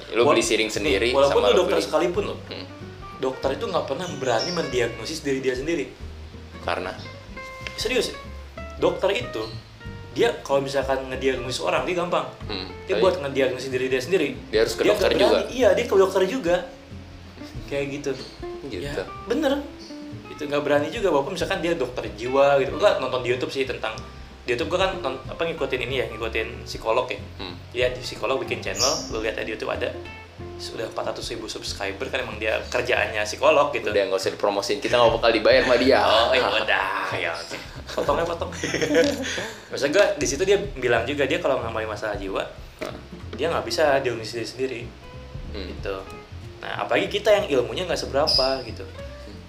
Lu 0.09 0.23
beli 0.23 0.39
siring 0.39 0.65
sendiri 0.67 1.09
nih, 1.09 1.13
walaupun 1.13 1.41
sama 1.41 1.49
lu 1.51 1.57
dokter 1.59 1.77
beli- 1.77 1.85
sekalipun 1.85 2.23
lo 2.25 2.35
Hmm. 2.43 2.65
dokter 3.17 3.49
itu 3.51 3.65
nggak 3.65 3.85
pernah 3.85 4.07
berani 4.15 4.49
mendiagnosis 4.51 5.19
diri 5.19 5.41
dia 5.41 5.53
sendiri 5.53 5.89
Karena 6.59 6.93
serius 7.75 8.13
dokter 8.77 9.09
itu 9.11 9.43
dia 10.17 10.33
kalau 10.41 10.59
misalkan 10.59 10.97
ngediagnosis 11.07 11.61
orang 11.61 11.85
dia 11.85 11.93
gampang. 11.95 12.25
Hmm, 12.49 12.65
dia 12.83 12.97
tapi 12.97 13.01
buat 13.05 13.15
ngediagnosis 13.21 13.69
diri 13.69 13.85
dia 13.85 14.01
sendiri. 14.01 14.33
Dia 14.49 14.65
harus 14.65 14.73
ke 14.73 14.81
nggak 14.81 14.97
dokter 14.97 15.11
juga. 15.13 15.37
iya 15.47 15.69
dia 15.71 15.85
ke 15.85 15.93
dokter 15.93 16.21
juga. 16.25 16.55
Kayak 17.69 17.85
gitu. 17.93 18.11
Gitu. 18.65 18.81
ya 18.81 19.05
bener. 19.25 19.61
Itu 20.27 20.41
nggak 20.43 20.61
berani 20.61 20.89
juga 20.89 21.07
walaupun 21.09 21.37
misalkan 21.37 21.61
dia 21.61 21.77
dokter 21.77 22.09
jiwa 22.11 22.57
gitu. 22.57 22.73
Gua 22.75 22.97
nonton 22.97 23.21
di 23.21 23.29
YouTube 23.29 23.53
sih 23.53 23.63
tentang 23.63 23.93
di 24.43 24.55
YouTube 24.55 24.73
gua 24.73 24.89
kan 24.89 24.91
non- 24.97 25.21
apa 25.23 25.41
ngikutin 25.43 25.81
ini 25.83 25.95
ya 26.01 26.05
ngikutin 26.09 26.65
psikolog 26.65 27.05
ya. 27.07 27.19
Hmm. 27.37 27.53
dia 27.69 27.93
di 27.93 28.01
psikolog 28.01 28.41
bikin 28.41 28.57
channel 28.57 29.13
lu 29.13 29.21
lihat 29.21 29.37
di 29.37 29.53
YouTube 29.53 29.69
ada. 29.69 29.93
Sudah 30.57 30.89
400 30.89 31.21
ribu 31.29 31.45
subscriber 31.45 32.09
kan 32.09 32.25
emang 32.25 32.41
dia 32.41 32.57
kerjaannya 32.65 33.21
psikolog 33.21 33.69
gitu. 33.69 33.93
Udah 33.93 34.03
nggak 34.09 34.17
usah 34.17 34.33
dipromosin, 34.33 34.81
kita 34.81 34.97
nggak 34.97 35.13
bakal 35.13 35.29
dibayar 35.29 35.61
sama 35.61 35.77
dia. 35.77 35.99
oh 36.01 36.33
ya 36.33 36.47
udah. 36.65 36.87
Ya 37.13 37.33
potongnya 37.97 38.23
potong 38.23 38.53
maksud 39.69 39.89
gua 39.89 40.05
di 40.13 40.23
situ 40.23 40.43
dia 40.43 40.55
bilang 40.75 41.01
juga 41.03 41.25
dia 41.25 41.37
kalau 41.37 41.57
ngalami 41.57 41.83
masalah 41.85 42.13
jiwa 42.13 42.45
dia 43.33 43.49
nggak 43.49 43.65
bisa 43.65 43.97
diri 43.99 44.21
sendiri 44.23 44.81
Hmm. 45.47 45.63
gitu 45.65 45.95
nah 46.59 46.83
apalagi 46.83 47.07
kita 47.09 47.31
yang 47.31 47.45
ilmunya 47.49 47.83
nggak 47.83 47.97
seberapa 47.97 48.59
gitu 48.61 48.83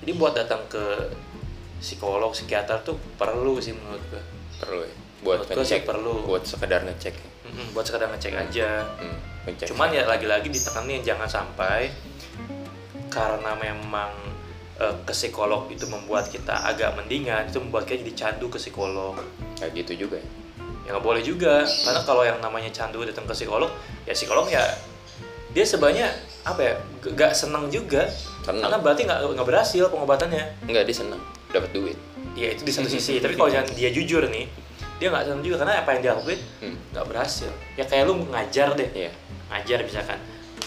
jadi 0.00 0.12
buat 0.14 0.32
datang 0.32 0.62
ke 0.66 1.10
psikolog 1.76 2.30
psikiater 2.30 2.80
tuh 2.80 2.96
perlu 3.14 3.58
sih 3.58 3.72
menurut 3.72 4.00
gua 4.08 4.22
perlu 4.56 4.80
ya. 4.80 4.94
Buat 5.18 5.38
Menurut 5.44 5.58
ngecek, 5.58 5.82
perlu. 5.82 6.14
buat 6.24 6.42
sekedar 6.42 6.80
ngecek. 6.80 7.14
Mm-mm, 7.44 7.74
buat 7.74 7.82
sekedar 7.82 8.06
ngecek 8.08 8.38
aja 8.38 8.86
Hmm, 8.96 9.18
ngecek. 9.44 9.66
cuman 9.68 9.90
ya 9.90 10.06
lagi-lagi 10.06 10.46
ditekanin 10.46 11.02
jangan 11.02 11.26
sampai 11.26 11.90
karena 13.08 13.52
memang 13.56 14.14
eh, 14.78 14.94
ke 15.02 15.12
psikolog 15.12 15.66
itu 15.68 15.84
membuat 15.84 16.26
kita 16.26 16.54
agak 16.64 16.94
mendingan 16.94 17.46
itu 17.46 17.58
membuat 17.58 17.84
kita 17.84 18.00
jadi 18.00 18.14
candu 18.16 18.46
ke 18.46 18.56
psikolog 18.56 19.18
kayak 19.56 19.74
gitu 19.76 20.06
juga 20.06 20.16
ya. 20.16 20.26
ya 20.84 20.88
nggak 20.90 21.04
boleh 21.04 21.20
juga 21.20 21.62
karena 21.66 22.00
kalau 22.02 22.22
yang 22.22 22.38
namanya 22.38 22.70
candu 22.70 23.02
datang 23.02 23.24
ke 23.24 23.34
psikolog 23.34 23.68
ya 24.02 24.12
psikolog 24.12 24.46
ya 24.46 24.62
dia 25.48 25.64
sebenarnya 25.64 26.08
apa 26.44 26.60
ya 26.60 26.72
gak 27.10 27.32
senang 27.32 27.68
juga 27.68 28.06
Senang. 28.42 28.62
karena 28.62 28.76
berarti 28.78 29.02
nggak 29.04 29.20
nggak 29.34 29.46
berhasil 29.46 29.84
pengobatannya 29.88 30.44
Enggak 30.64 30.84
dia 30.84 30.96
senang 30.96 31.20
dapat 31.48 31.72
duit. 31.72 31.96
ya 32.32 32.52
itu 32.52 32.62
di 32.62 32.70
satu 32.70 32.86
sisi 32.86 33.18
tapi 33.18 33.34
kalau 33.34 33.48
jangan 33.48 33.68
dia 33.72 33.88
jujur 33.88 34.22
nih 34.24 34.46
dia 34.96 35.08
nggak 35.08 35.24
senang 35.26 35.42
juga 35.42 35.56
karena 35.60 35.80
apa 35.80 35.90
yang 35.92 36.00
dia 36.00 36.12
lakuin 36.12 36.40
Hmm. 36.60 36.76
nggak 36.92 37.06
berhasil 37.06 37.50
ya 37.74 37.84
kayak 37.84 38.04
lu 38.06 38.14
ngajar 38.26 38.68
deh 38.74 38.88
Iya. 38.88 39.10
ngajar 39.48 39.78
misalkan 39.82 40.20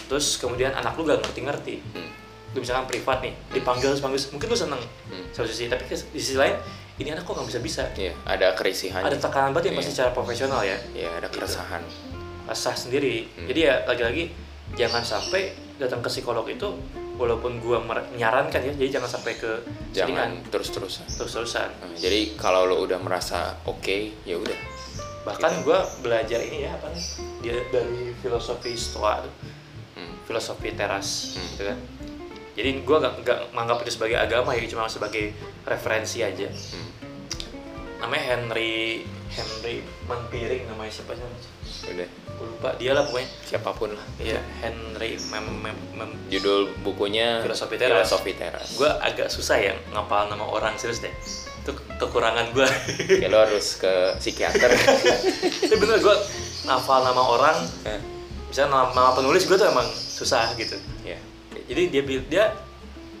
terus 0.04 0.36
kemudian 0.36 0.70
anak 0.70 0.92
lu 0.94 1.02
gak 1.02 1.18
ngerti-ngerti 1.20 1.80
Hmm. 1.92 2.10
Lu 2.52 2.58
misalkan 2.58 2.84
privat 2.84 3.18
nih 3.20 3.32
dipanggil 3.50 3.92
panggil 3.94 4.20
mungkin 4.30 4.46
lu 4.46 4.56
seneng 4.56 4.82
Hmm. 5.08 5.24
satu 5.30 5.46
sisi 5.46 5.66
tapi 5.66 5.84
di 5.86 5.96
sisi 6.14 6.34
lain 6.34 6.52
ini 6.94 7.08
anak 7.08 7.22
kok 7.22 7.32
nggak 7.32 7.48
bisa 7.48 7.60
bisa 7.60 7.82
Iya, 7.94 8.12
ada 8.22 8.52
kerisihan. 8.52 9.00
ada 9.00 9.16
tekanan 9.16 9.50
batin 9.50 9.72
pasti 9.72 9.88
Iya. 9.88 9.96
secara 9.96 10.10
profesional 10.10 10.60
ya 10.62 10.76
Iya, 10.92 11.10
ada 11.14 11.28
keresahan. 11.28 11.80
resah 12.44 12.74
sendiri 12.74 13.24
Hmm. 13.30 13.46
jadi 13.46 13.60
ya 13.62 13.74
lagi-lagi 13.86 14.24
jangan 14.72 15.00
sampai 15.00 15.50
datang 15.76 15.98
ke 15.98 16.08
psikolog 16.08 16.44
itu 16.46 16.68
walaupun 17.14 17.56
gua 17.58 17.78
menyarankan 17.78 18.60
ya 18.62 18.72
jadi 18.74 18.88
jangan 18.92 19.10
sampai 19.10 19.32
ke 19.34 19.50
Jangan 19.92 20.40
terus-terusan. 20.46 21.04
terus-terusan 21.10 21.68
Nah, 21.78 21.92
jadi 21.94 22.34
kalau 22.34 22.64
lo 22.64 22.80
udah 22.80 22.96
merasa 22.98 23.56
oke, 23.62 24.12
ya 24.22 24.34
udah. 24.34 24.56
bahkan 25.22 25.54
gua 25.62 25.84
belajar 26.02 26.40
ini 26.40 26.64
ya 26.64 26.72
apa 26.72 26.90
nih 26.90 27.04
dia 27.40 27.54
dari 27.68 28.10
filosofi 28.18 28.74
stoa 28.74 29.22
tuh 29.22 29.34
Hmm. 29.94 30.12
filosofi 30.24 30.72
teras 30.72 31.08
Hmm. 31.32 31.46
gitu 31.48 31.62
kan 31.64 31.78
jadi 32.52 32.82
gua 32.82 33.00
gak, 33.00 33.14
gak 33.22 33.38
menganggap 33.50 33.82
itu 33.82 33.90
sebagai 33.92 34.16
agama 34.16 34.52
ya 34.52 34.64
cuma 34.66 34.84
sebagai 34.84 35.32
referensi 35.62 36.20
aja 36.20 36.48
Hmm. 36.48 36.90
namanya 38.00 38.22
Henry 38.30 39.02
Henry 39.28 39.80
Manpiring 40.04 40.66
namanya 40.66 40.92
siapa 40.92 41.14
sih 41.14 41.24
Udah, 41.84 42.06
Gua 42.32 42.46
lupa 42.46 42.68
dia 42.76 42.92
lah 42.92 43.02
pokoknya 43.02 43.26
siapa 43.42 43.70
pun 43.72 43.90
lah. 43.90 44.06
Iya 44.16 44.38
Henry 44.58 45.18
Mem, 45.28 45.46
Mem, 45.58 45.78
Mem- 45.94 46.18
Judul 46.28 46.70
bukunya 46.80 47.40
Filosofi 47.40 47.74
Teras. 47.74 48.06
Filosofi 48.06 48.32
Teras. 48.34 48.68
gue 48.72 48.86
agak 48.86 49.28
susah 49.28 49.56
ya 49.56 49.74
ngapal 49.90 50.26
nama 50.26 50.44
orang 50.44 50.74
serius 50.74 51.00
deh 51.00 51.10
itu 51.58 51.70
kekurangan 51.96 52.50
gue 52.50 52.66
Kayak 53.16 53.30
lo 53.30 53.38
harus 53.40 53.76
ke 53.76 53.90
psikiater. 54.18 54.68
tapi 55.62 55.76
bener 55.76 55.98
gue 55.98 56.16
ngapal 56.64 56.98
nama 57.02 57.22
orang 57.24 57.56
Hah? 57.82 58.00
misalnya 58.44 58.68
nama, 58.68 58.86
nama 58.92 59.10
penulis 59.12 59.42
gue 59.42 59.54
tuh 59.54 59.66
emang 59.66 59.86
susah 59.88 60.52
gitu. 60.54 60.76
Jadi 61.72 61.82
dia 61.88 62.02
dia 62.28 62.44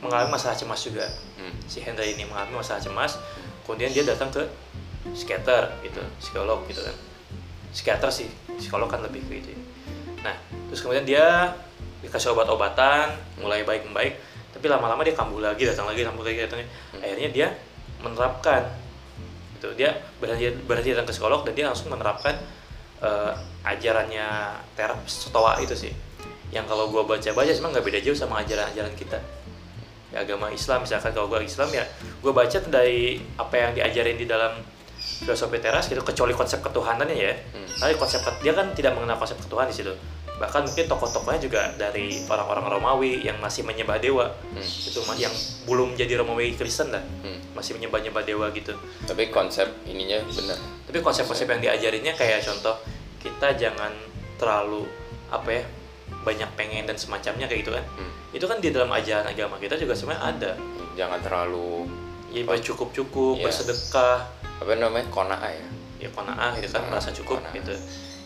mengalami 0.04 0.36
masalah 0.36 0.52
cemas 0.52 0.84
juga 0.84 1.08
Hmm. 1.42 1.58
si 1.66 1.82
Henry 1.82 2.14
ini 2.14 2.22
mengalami 2.22 2.62
masalah 2.62 2.78
cemas 2.78 3.18
kemudian 3.66 3.90
dia 3.90 4.06
datang 4.06 4.30
ke 4.30 4.46
psikiater 5.10 5.74
gitu 5.82 5.98
psikolog 6.22 6.62
gitu 6.70 6.78
kan 6.86 6.94
psikiater 7.74 8.14
sih 8.14 8.30
psikolog 8.62 8.86
kan 8.86 9.02
lebih 9.02 9.26
ke 9.26 9.42
itu 9.42 9.50
ya. 9.50 9.60
nah 10.22 10.36
terus 10.70 10.86
kemudian 10.86 11.02
dia 11.02 11.50
dikasih 11.98 12.30
obat-obatan 12.30 13.10
mulai 13.42 13.66
baik 13.66 13.90
membaik 13.90 14.22
tapi 14.54 14.70
lama-lama 14.70 15.02
dia 15.02 15.18
kambuh 15.18 15.42
lagi 15.42 15.66
datang 15.66 15.90
lagi 15.90 16.06
kambuh 16.06 16.22
lagi 16.22 16.46
datang 16.46 16.62
lagi. 16.62 16.70
akhirnya 17.02 17.28
dia 17.34 17.48
menerapkan 17.98 18.62
gitu 19.58 19.74
dia 19.74 19.98
berhenti 20.22 20.46
berhenti 20.62 20.94
datang 20.94 21.10
ke 21.10 21.14
psikolog 21.18 21.42
dan 21.42 21.58
dia 21.58 21.66
langsung 21.66 21.90
menerapkan 21.90 22.38
eh, 23.02 23.32
ajarannya 23.66 24.62
terap 24.78 25.02
stoa 25.10 25.58
itu 25.58 25.74
sih 25.74 25.90
yang 26.52 26.64
kalau 26.64 26.86
gua 26.86 27.02
baca-baca 27.02 27.50
cuma 27.50 27.68
nggak 27.68 27.82
beda 27.82 27.98
jauh 28.00 28.14
sama 28.14 28.40
ajaran-ajaran 28.40 28.92
kita 28.92 29.18
ya, 30.10 30.20
agama 30.20 30.48
Islam 30.48 30.84
misalkan 30.84 31.10
kalau 31.10 31.26
gue 31.26 31.40
Islam 31.42 31.72
ya 31.72 31.84
gue 31.96 32.30
baca 32.30 32.52
tuh 32.54 32.68
dari 32.68 33.16
apa 33.34 33.54
yang 33.56 33.70
diajarin 33.72 34.14
di 34.14 34.26
dalam 34.26 34.60
filosofi 35.18 35.56
teras 35.56 35.88
gitu 35.88 36.02
kecuali 36.02 36.32
konsep 36.32 36.60
ketuhanannya 36.60 37.16
ya 37.16 37.32
Hmm. 37.50 37.64
tapi 37.80 37.96
konsep 37.96 38.20
dia 38.38 38.52
kan 38.52 38.68
tidak 38.72 38.92
mengenal 38.92 39.16
konsep 39.16 39.38
ketuhanan 39.38 39.72
di 39.72 39.76
situ 39.78 39.94
bahkan 40.36 40.60
mungkin 40.60 40.84
tokoh-tokohnya 40.84 41.40
juga 41.40 41.60
dari 41.76 42.18
orang-orang 42.26 42.66
Romawi 42.68 43.22
yang 43.22 43.38
masih 43.38 43.62
menyembah 43.62 43.96
dewa 43.96 44.28
Hmm. 44.52 44.60
itu 44.60 45.00
yang 45.16 45.32
belum 45.64 45.96
jadi 45.96 46.20
Romawi 46.20 46.52
Kristen 46.54 46.92
lah 46.92 47.00
Hmm. 47.24 47.40
masih 47.56 47.80
menyembah-nyembah 47.80 48.22
dewa 48.22 48.46
gitu 48.50 48.76
Tapi 49.02 49.32
konsep 49.32 49.72
ininya 49.86 50.20
benar. 50.28 50.58
tapi 50.84 50.98
konsep-konsep 51.00 51.48
yang 51.48 51.60
diajarinnya 51.62 52.12
kayak 52.12 52.44
contoh 52.44 52.76
kita 53.16 53.56
jangan 53.56 53.96
terlalu 54.36 54.84
apa 55.30 55.48
ya 55.48 55.64
banyak 56.20 56.50
pengen 56.52 56.84
dan 56.84 56.94
semacamnya 56.94 57.44
kayak 57.44 57.60
gitu 57.60 57.72
kan 57.72 57.84
Hmm. 57.92 58.12
itu 58.30 58.44
kan 58.44 58.58
di 58.58 58.68
dalam 58.68 58.88
ajaran 58.88 59.26
agama 59.26 59.56
kita 59.56 59.74
juga 59.74 59.92
sebenarnya 59.92 60.22
ada 60.28 60.52
Jangan 60.92 61.20
terlalu 61.20 61.88
ya 62.28 62.44
bercukup-cukup 62.44 63.34
Iya. 63.34 63.44
bersedekah 63.44 64.16
apa 64.58 64.72
namanya 64.74 65.08
konaa 65.08 65.48
ya. 65.48 65.68
ya 65.98 66.08
kona'ah 66.10 66.52
gitu 66.56 66.68
kan 66.70 66.84
merasa 66.86 67.08
cukup 67.10 67.40
qanaah. 67.40 67.54
gitu 67.54 67.74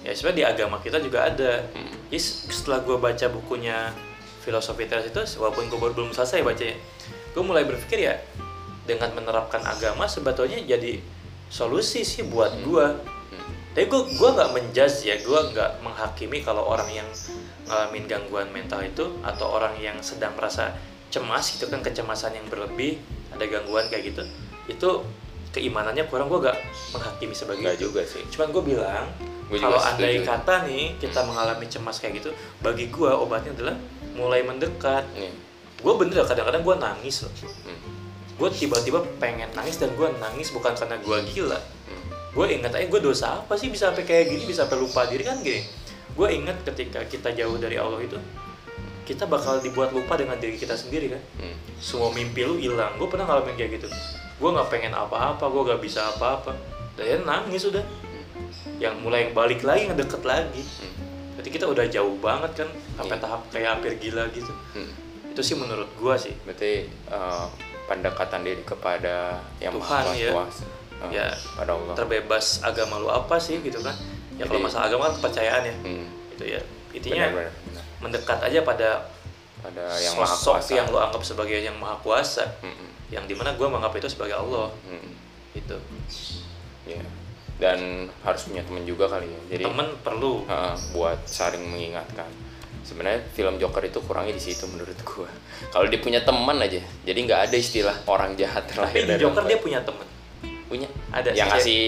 ya 0.01 0.11
sebenarnya 0.11 0.37
di 0.37 0.45
agama 0.49 0.77
kita 0.79 0.99
juga 0.99 1.25
ada 1.25 1.63
Hmm. 1.69 1.91
jadi 2.07 2.19
setelah 2.51 2.81
gue 2.81 2.97
baca 2.97 3.27
bukunya 3.29 3.95
filosofi 4.41 4.85
teras 4.85 5.05
itu 5.05 5.19
walaupun 5.37 5.67
gue 5.67 5.77
baru 5.77 5.93
belum 5.93 6.11
selesai 6.11 6.41
bacanya 6.41 6.77
gue 7.31 7.43
mulai 7.43 7.63
berpikir 7.63 7.99
ya 8.01 8.15
dengan 8.83 9.11
menerapkan 9.13 9.59
agama 9.61 10.07
sebetulnya 10.07 10.59
jadi 10.61 11.03
solusi 11.47 12.03
sih 12.03 12.23
buat 12.25 12.55
gue 12.61 12.87
Hmm. 12.89 13.16
Tapi 13.77 13.93
gue 13.93 14.03
gue 14.17 14.31
nggak 14.33 14.51
menjudge 14.57 15.05
ya 15.05 15.21
gue 15.21 15.41
nggak 15.53 15.85
menghakimi 15.85 16.41
kalau 16.41 16.65
orang 16.65 16.89
yang 16.89 17.05
ngalamin 17.69 18.09
gangguan 18.09 18.49
mental 18.49 18.81
itu 18.81 19.05
atau 19.21 19.53
orang 19.53 19.77
yang 19.77 20.01
sedang 20.01 20.33
merasa 20.33 20.73
cemas 21.13 21.53
gitu 21.53 21.69
kan 21.69 21.85
kecemasan 21.85 22.33
yang 22.33 22.49
berlebih 22.49 22.97
ada 23.37 23.45
gangguan 23.45 23.85
kayak 23.93 24.17
gitu 24.17 24.25
itu 24.65 24.89
keimanannya 25.53 26.09
kurang 26.09 26.33
gue 26.33 26.41
gak 26.43 26.57
menghakimi 26.93 27.33
sebagai 27.33 27.65
itu 27.77 27.89
juga 27.89 28.01
sih. 28.05 28.25
cuman 28.33 28.49
gue 28.49 28.63
bilang 28.77 29.07
kalau 29.53 29.77
andai 29.79 30.21
setuju. 30.21 30.29
kata 30.29 30.55
nih 30.67 30.85
kita 30.97 31.21
mengalami 31.23 31.67
cemas 31.69 31.97
kayak 32.01 32.25
gitu 32.25 32.31
bagi 32.61 32.89
gue 32.89 33.11
obatnya 33.13 33.53
adalah 33.55 33.77
mulai 34.17 34.41
mendekat 34.41 35.05
Nih. 35.13 35.33
gue 35.81 35.93
bener 36.01 36.25
kadang-kadang 36.25 36.65
gue 36.65 36.77
nangis 36.81 37.29
loh 37.29 37.33
Hmm. 37.65 37.79
gue 38.37 38.49
tiba-tiba 38.53 39.05
pengen 39.21 39.49
nangis 39.53 39.77
dan 39.77 39.93
gue 39.93 40.09
nangis 40.17 40.49
bukan 40.49 40.73
karena 40.73 40.97
gue 40.97 41.17
gila 41.29 41.61
Hmm. 41.87 42.06
Gue 42.37 42.47
ingat 42.53 42.69
aja 42.71 42.85
gue 42.85 43.01
dosa 43.01 43.41
apa 43.41 43.57
sih 43.57 43.67
bisa 43.67 43.89
sampai 43.89 44.05
kayak 44.05 44.29
gini 44.29 44.45
bisa 44.45 44.63
sampai 44.63 44.77
lupa 44.79 45.09
diri 45.09 45.25
kan 45.25 45.41
gini 45.41 45.65
gue 46.13 46.29
ingat 46.31 46.61
ketika 46.65 47.01
kita 47.03 47.33
jauh 47.33 47.57
dari 47.57 47.77
Allah 47.77 47.99
itu 47.99 48.17
kita 49.03 49.25
bakal 49.25 49.59
dibuat 49.59 49.91
lupa 49.91 50.15
dengan 50.15 50.37
diri 50.37 50.55
kita 50.55 50.75
sendiri 50.75 51.09
kan 51.09 51.23
Hmm. 51.39 51.57
semua 51.79 52.11
mimpi 52.11 52.43
lu 52.43 52.57
hilang 52.57 52.93
gue 52.95 53.07
pernah 53.07 53.25
ngalamin 53.25 53.55
kayak 53.55 53.71
gitu 53.75 53.89
gue 54.37 54.51
nggak 54.51 54.69
pengen 54.69 54.93
apa-apa 54.93 55.41
gue 55.43 55.63
nggak 55.65 55.81
bisa 55.81 56.01
apa-apa 56.11 56.53
dan 56.95 57.25
nangis 57.25 57.65
udah 57.65 57.85
yang 58.77 59.01
mulai 59.01 59.33
balik 59.33 59.63
lagi 59.63 59.89
ngedeket 59.89 60.21
lagi 60.23 60.61
Hmm. 60.61 60.93
berarti 61.33 61.51
kita 61.51 61.67
udah 61.67 61.85
jauh 61.87 62.17
banget 62.19 62.53
kan 62.55 62.69
sampai 62.95 63.15
Iya. 63.15 63.23
tahap 63.23 63.41
kayak 63.49 63.69
hampir 63.71 63.93
gila 63.97 64.25
gitu 64.31 64.53
Hmm. 64.75 64.93
itu 65.27 65.41
sih 65.43 65.55
menurut 65.55 65.89
gue 65.91 66.15
sih 66.17 66.35
Berarti 66.43 66.73
eh, 66.89 67.45
pendekatan 67.87 68.41
diri 68.43 68.61
kepada 68.61 69.39
yang 69.57 69.73
Tuhan, 69.73 70.03
maha 70.03 70.13
ya. 70.13 70.33
kuasa. 70.33 70.65
Eh, 70.99 71.11
Ya, 71.13 71.29
pada 71.53 71.73
Allah. 71.73 71.93
terbebas 71.93 72.61
agama 72.61 72.97
lu 72.97 73.07
apa 73.07 73.37
sih 73.37 73.61
gitu 73.61 73.79
kan 73.79 73.93
ya 74.33 74.45
kalau 74.45 74.61
masalah 74.61 74.87
agama 74.87 75.07
kan 75.07 75.15
kepercayaan 75.19 75.63
ya 75.63 75.75
Hmm. 75.79 76.07
itu 76.31 76.45
ya 76.47 76.61
intinya 76.91 77.25
Benar, 77.27 77.37
benar, 77.47 77.53
benar. 77.67 77.85
mendekat 78.01 78.39
aja 78.43 78.61
pada 78.63 78.89
pada 79.59 79.85
yang 79.97 80.15
maha 80.15 80.29
sosok 80.31 80.57
kuasa. 80.59 80.73
yang 80.73 80.87
lo 80.87 80.99
anggap 80.99 81.23
sebagai 81.23 81.59
yang 81.59 81.77
maha 81.77 81.97
kuasa 81.99 82.45
Hmm. 82.59 82.89
yang 83.09 83.25
di 83.25 83.33
mana 83.33 83.53
gue 83.53 83.65
menganggap 83.65 83.93
itu 83.95 84.09
sebagai 84.09 84.35
Allah 84.35 84.73
Hmm. 84.83 85.13
itu 85.53 85.77
Ya. 86.87 87.03
Dan 87.57 87.79
harus 88.21 88.45
punya 88.45 88.61
teman 88.63 88.85
juga 88.85 89.05
kali 89.07 89.27
ya. 89.27 89.41
Jadi 89.51 89.63
temen 89.65 89.89
perlu 89.99 90.45
Heeh, 90.45 90.75
buat 90.93 91.19
saling 91.25 91.65
mengingatkan. 91.67 92.29
Sebenarnya 92.83 93.25
film 93.31 93.57
Joker 93.57 93.83
itu 93.83 93.99
kurangnya 93.99 94.31
di 94.31 94.45
situ 94.45 94.65
menurut 94.67 94.95
gua. 95.03 95.27
Kalau 95.73 95.85
dia 95.85 95.99
punya 95.99 96.21
teman 96.21 96.57
aja, 96.57 96.79
jadi 97.03 97.19
nggak 97.19 97.41
ada 97.45 97.57
istilah 97.57 97.97
orang 98.05 98.33
jahat 98.35 98.65
tapi 98.65 98.71
terlahir 98.71 99.01
di 99.01 99.09
dari 99.09 99.21
Joker 99.21 99.45
dia 99.45 99.59
punya 99.59 99.81
temen 99.83 100.05
punya. 100.67 100.89
ada 101.11 101.31
yang 101.31 101.47
sih, 101.47 101.55
ngasih 101.55 101.83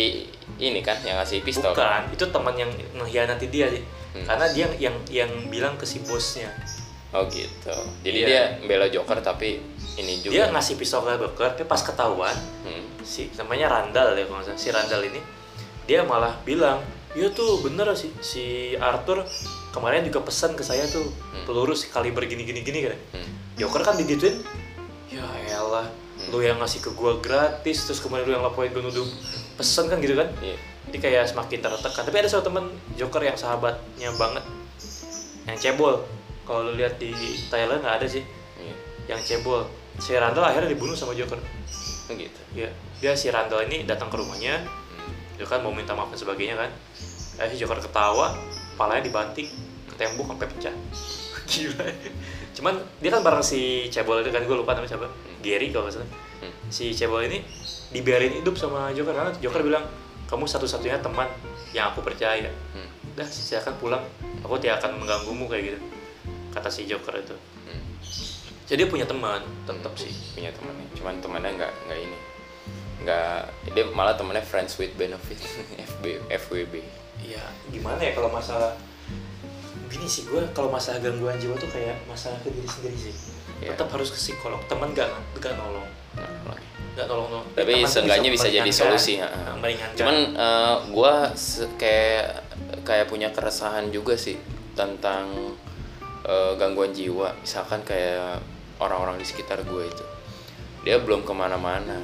ini 0.56 0.80
kan, 0.80 0.96
yang 1.02 1.18
ngasih 1.18 1.42
pistol. 1.42 1.70
bukan 1.70 2.02
itu 2.08 2.24
teman 2.24 2.54
yang 2.54 2.70
mengkhianati 2.92 3.46
dia 3.48 3.66
sih 3.68 3.82
Hmm. 4.08 4.24
karena 4.24 4.46
dia 4.50 4.66
yang 4.78 4.94
yang 5.06 5.30
bilang 5.46 5.74
ke 5.74 5.84
si 5.84 6.00
bosnya 6.00 6.48
Oh 7.08 7.24
gitu. 7.24 7.72
Jadi 8.02 8.18
Iya. 8.20 8.26
dia 8.26 8.42
membela 8.58 8.84
Joker 8.86 9.16
tapi 9.18 9.60
ini 9.94 10.20
juga. 10.20 10.28
dia 10.30 10.44
ngasih 10.48 10.76
pistol 10.76 11.02
ke 11.02 11.16
Joker 11.18 11.48
tapi 11.50 11.64
pas 11.64 11.80
ketahuan 11.80 12.36
Hmm. 12.62 12.84
si 13.00 13.28
namanya 13.34 13.68
Randall 13.70 14.12
ya 14.12 14.24
kalau 14.24 14.44
si 14.50 14.68
Randall 14.68 15.02
ini 15.04 15.20
dia 15.84 16.04
malah 16.04 16.36
bilang 16.42 16.84
iya 17.14 17.28
tuh 17.28 17.60
bener 17.60 17.88
si 17.92 18.12
si 18.18 18.44
Arthur 18.74 19.24
kemarin 19.70 20.04
juga 20.04 20.20
pesan 20.20 20.52
ke 20.52 20.60
saya 20.60 20.84
tuh 20.86 21.08
Hmm. 21.32 21.44
peluru 21.44 21.72
sekali 21.72 22.08
begini 22.10 22.44
gini 22.44 22.60
gini 22.60 22.78
kan 22.84 22.96
Hmm. 23.14 23.28
Joker 23.56 23.80
kan 23.82 23.94
digituin 23.94 24.44
ya 25.08 25.24
elah. 25.50 25.88
Lu 26.28 26.40
yang 26.40 26.60
ngasih 26.60 26.80
ke 26.80 26.90
gua 26.92 27.16
gratis 27.18 27.84
terus 27.84 27.98
kemudian 27.98 28.28
lu 28.28 28.32
yang 28.36 28.44
laporin 28.44 28.68
gue 28.68 28.80
nuduh 28.80 29.04
pesen 29.56 29.88
kan 29.88 29.98
gitu 29.98 30.14
kan? 30.14 30.28
Iya. 30.38 30.56
jadi 30.88 30.98
kayak 31.04 31.24
semakin 31.28 31.58
tertekan. 31.60 32.02
Tapi 32.04 32.16
ada 32.16 32.28
satu 32.28 32.48
temen 32.48 32.64
Joker 32.96 33.20
yang 33.20 33.36
sahabatnya 33.36 34.08
banget 34.16 34.44
yang 35.44 35.56
cebol. 35.56 36.04
Kalau 36.44 36.64
lu 36.64 36.80
lihat 36.80 36.96
di 36.96 37.12
Thailand 37.48 37.84
nggak 37.84 37.96
ada 38.00 38.06
sih 38.08 38.24
Iya. 38.56 38.74
yang 39.12 39.20
cebol. 39.20 39.68
Si 39.98 40.14
Randall 40.14 40.48
akhirnya 40.48 40.72
dibunuh 40.72 40.96
sama 40.96 41.12
Joker. 41.12 41.36
Oh, 42.08 42.14
gitu. 42.16 42.40
ya 42.56 42.72
dia 43.04 43.12
si 43.12 43.28
Randall 43.28 43.68
ini 43.68 43.84
datang 43.84 44.08
ke 44.08 44.16
rumahnya 44.16 44.64
Hmm. 44.64 45.12
dia 45.36 45.44
kan 45.44 45.60
mau 45.60 45.76
minta 45.76 45.92
maaf 45.92 46.08
dan 46.08 46.16
sebagainya 46.16 46.56
kan. 46.56 46.70
Eh 47.38 47.52
si 47.52 47.60
Joker 47.60 47.76
ketawa 47.78 48.32
palanya 48.80 49.04
dibanting 49.04 49.44
ke 49.84 49.94
tembok 49.98 50.32
sampai 50.32 50.48
pecah. 50.48 50.74
Gila. 51.52 51.84
Cuman 52.56 52.74
dia 52.98 53.10
kan 53.12 53.20
bareng 53.20 53.44
si 53.44 53.92
cebol 53.92 54.24
itu 54.24 54.32
kan 54.32 54.40
gue 54.40 54.56
lupa 54.56 54.72
namanya 54.72 54.96
siapa 54.96 55.04
Gary 55.40 55.70
kalau 55.70 55.88
nggak 55.88 55.96
salah. 56.00 56.10
Hmm. 56.38 56.54
si 56.70 56.94
cebol 56.94 57.26
ini 57.26 57.42
dibiarin 57.90 58.38
hidup 58.38 58.54
sama 58.54 58.94
Joker. 58.94 59.14
Karena 59.14 59.32
Joker 59.42 59.62
bilang 59.64 59.84
kamu 60.30 60.44
satu-satunya 60.46 61.02
teman 61.02 61.26
yang 61.74 61.90
aku 61.92 62.04
percaya. 62.04 62.50
Hmm. 62.74 62.88
udah 63.16 63.26
silakan 63.26 63.74
pulang. 63.82 64.04
Aku 64.46 64.54
tidak 64.62 64.84
akan 64.84 65.02
mengganggumu 65.02 65.50
kayak 65.50 65.74
gitu. 65.74 65.78
Kata 66.54 66.68
si 66.70 66.86
Joker 66.86 67.14
itu. 67.18 67.36
Hmm. 67.66 67.82
jadi 68.70 68.84
dia 68.84 68.88
punya 68.88 69.06
teman. 69.08 69.42
Tetap 69.66 69.94
sih 69.98 70.12
punya 70.34 70.54
temannya. 70.54 70.86
Cuman 70.94 71.14
temannya 71.18 71.50
nggak 71.58 71.72
nggak 71.90 71.98
ini. 71.98 72.18
Nggak 73.02 73.38
dia 73.74 73.84
malah 73.94 74.14
temannya 74.14 74.42
friends 74.42 74.78
with 74.78 74.94
benefit 74.98 75.38
FB 75.98 76.04
FWB 76.30 76.82
Iya, 77.24 77.42
gimana 77.74 77.98
ya 77.98 78.14
kalau 78.14 78.30
masalah 78.30 78.78
gini 79.88 80.04
sih 80.04 80.28
gue 80.28 80.44
kalau 80.52 80.68
masalah 80.68 81.00
gangguan 81.00 81.40
jiwa 81.40 81.56
tuh 81.56 81.70
kayak 81.72 81.96
masalah 82.04 82.36
ke 82.44 82.52
diri 82.52 82.68
sendiri 82.68 82.98
sih. 83.08 83.14
Iya. 83.58 83.74
Tetap 83.74 83.88
harus 83.90 84.08
ke 84.08 84.18
psikolog. 84.18 84.60
Teman 84.64 84.90
gak 84.92 85.10
gak 85.36 85.54
nolong, 85.54 85.86
gak 86.94 87.06
nolong 87.06 87.30
nolong. 87.30 87.46
tapi 87.54 87.72
seenggaknya 87.84 88.30
bisa, 88.30 88.46
jadi 88.46 88.66
meringankan. 88.66 88.74
solusi 88.74 89.14
meringankan. 89.56 89.94
cuman 89.94 90.16
eh, 90.34 90.76
gua 90.90 91.14
se- 91.32 91.70
kayak 91.78 92.42
kayak 92.82 93.06
punya 93.06 93.30
keresahan 93.30 93.90
juga 93.90 94.18
sih 94.18 94.34
tentang 94.74 95.54
eh, 96.22 96.52
gangguan 96.54 96.90
jiwa 96.90 97.38
misalkan 97.38 97.82
kayak 97.82 98.42
orang-orang 98.78 99.14
di 99.14 99.26
sekitar 99.26 99.62
gue 99.62 99.84
itu 99.84 100.04
dia 100.82 100.98
belum 100.98 101.22
ke 101.22 101.30
mana-mana 101.30 101.98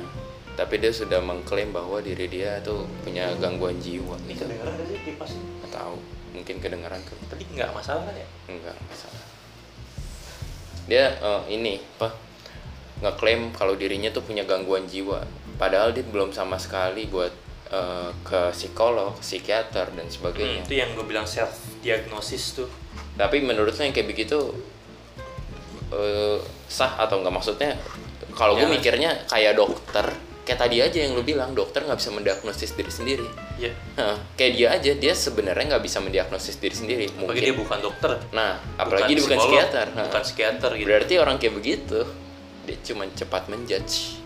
tapi 0.55 0.79
dia 0.79 0.91
sudah 0.91 1.19
mengklaim 1.19 1.71
bahwa 1.71 1.99
diri 1.99 2.27
dia 2.27 2.59
tuh 2.61 2.87
punya 3.03 3.35
gangguan 3.39 3.75
jiwa 3.79 4.15
ini 4.23 4.35
itu 4.35 4.43
kedengeran 4.43 4.75
gak 4.75 4.87
sih 4.87 4.99
kipas? 5.03 5.31
nggak 5.35 5.71
tahu 5.71 5.97
mungkin 6.31 6.57
kedengeran 6.59 7.03
ke 7.03 7.15
Tapi 7.27 7.43
nggak 7.51 7.71
masalah 7.73 8.03
kan 8.05 8.15
ya? 8.15 8.27
enggak 8.47 8.75
masalah 8.85 9.23
dia 10.85 11.15
eh, 11.15 11.43
ini 11.51 11.81
apa 11.97 12.13
ngeklaim 13.01 13.51
kalau 13.51 13.75
dirinya 13.75 14.09
tuh 14.09 14.23
punya 14.23 14.43
gangguan 14.43 14.85
jiwa 14.85 15.25
padahal 15.57 15.91
dia 15.91 16.03
belum 16.03 16.31
sama 16.31 16.57
sekali 16.57 17.07
buat 17.07 17.33
eh, 17.69 18.11
ke 18.23 18.53
psikolog 18.53 19.17
psikiater 19.19 19.91
dan 19.91 20.07
sebagainya 20.07 20.61
Hmm, 20.61 20.67
itu 20.67 20.75
yang 20.77 20.91
gue 20.93 21.05
bilang 21.05 21.25
self 21.25 21.53
diagnosis 21.81 22.55
tuh. 22.55 22.69
tapi 23.15 23.41
menurutnya 23.41 23.85
yang 23.85 23.93
kayak 23.93 24.09
begitu 24.09 24.39
eh, 25.91 26.39
sah 26.67 26.99
atau 26.99 27.21
enggak 27.21 27.35
maksudnya 27.35 27.71
kalau 28.33 28.55
gue 28.55 28.63
Jangan. 28.63 28.75
mikirnya 28.75 29.11
kayak 29.27 29.55
dokter 29.55 30.07
kayak 30.45 30.61
tadi 30.61 30.77
aja 30.79 30.99
yang 31.01 31.17
lu 31.17 31.21
bilang 31.21 31.53
dokter 31.53 31.81
nggak 31.81 31.97
bisa 31.97 32.13
mendiagnosis 32.13 32.73
diri 32.73 32.93
sendiri 32.93 33.27
Iya. 33.55 33.71
Hah, 33.97 34.19
kayak 34.35 34.53
dia 34.55 34.69
aja 34.71 34.93
dia 34.93 35.15
sebenarnya 35.15 35.65
nggak 35.73 35.85
bisa 35.85 35.99
mendiagnosis 35.99 36.59
diri 36.59 36.75
sendiri 36.75 37.05
Apalagi 37.07 37.21
mungkin 37.23 37.43
dia 37.43 37.55
bukan 37.57 37.79
dokter. 37.81 38.11
nah 38.31 38.61
apalagi 38.77 39.15
dia 39.15 39.25
bukan 39.25 39.39
psikiater 39.41 39.87
Hah. 39.91 40.05
Bukan 40.09 40.23
psikiater 40.23 40.71
gitu. 40.77 40.87
berarti 40.87 41.15
orang 41.17 41.37
kayak 41.39 41.55
begitu 41.55 42.01
dia 42.65 42.77
cuma 42.83 43.05
cepat 43.11 43.49
menjudge 43.49 44.21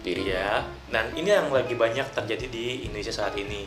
dirinya 0.00 0.30
Iya. 0.30 0.52
Dan 0.90 1.04
ini 1.16 1.26
yang 1.26 1.48
lagi 1.48 1.72
banyak 1.72 2.12
terjadi 2.12 2.46
di 2.46 2.64
Indonesia 2.84 3.10
saat 3.10 3.34
ini. 3.34 3.66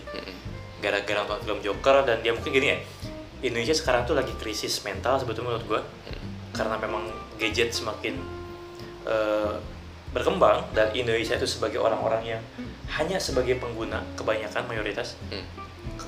Gara-gara 0.78 1.26
nonton 1.26 1.42
film 1.44 1.60
Joker 1.60 2.06
dan 2.06 2.22
dia 2.22 2.32
mungkin 2.32 2.54
gini 2.54 2.70
ya 2.70 2.78
Indonesia 3.40 3.74
sekarang 3.74 4.06
tuh 4.06 4.14
lagi 4.14 4.32
krisis 4.38 4.80
mental 4.82 5.18
sebetulnya 5.18 5.52
menurut 5.52 5.66
gua 5.68 5.82
karena 6.54 6.78
memang 6.78 7.04
gadget 7.36 7.70
semakin 7.70 8.18
eh, 9.04 9.54
berkembang 10.18 10.66
dan 10.74 10.90
Indonesia 10.98 11.38
itu 11.38 11.46
sebagai 11.46 11.78
orang-orang 11.78 12.38
yang 12.38 12.42
hanya 12.98 13.22
sebagai 13.22 13.62
pengguna 13.62 14.02
kebanyakan 14.18 14.66
mayoritas 14.66 15.14
Hmm. 15.30 15.46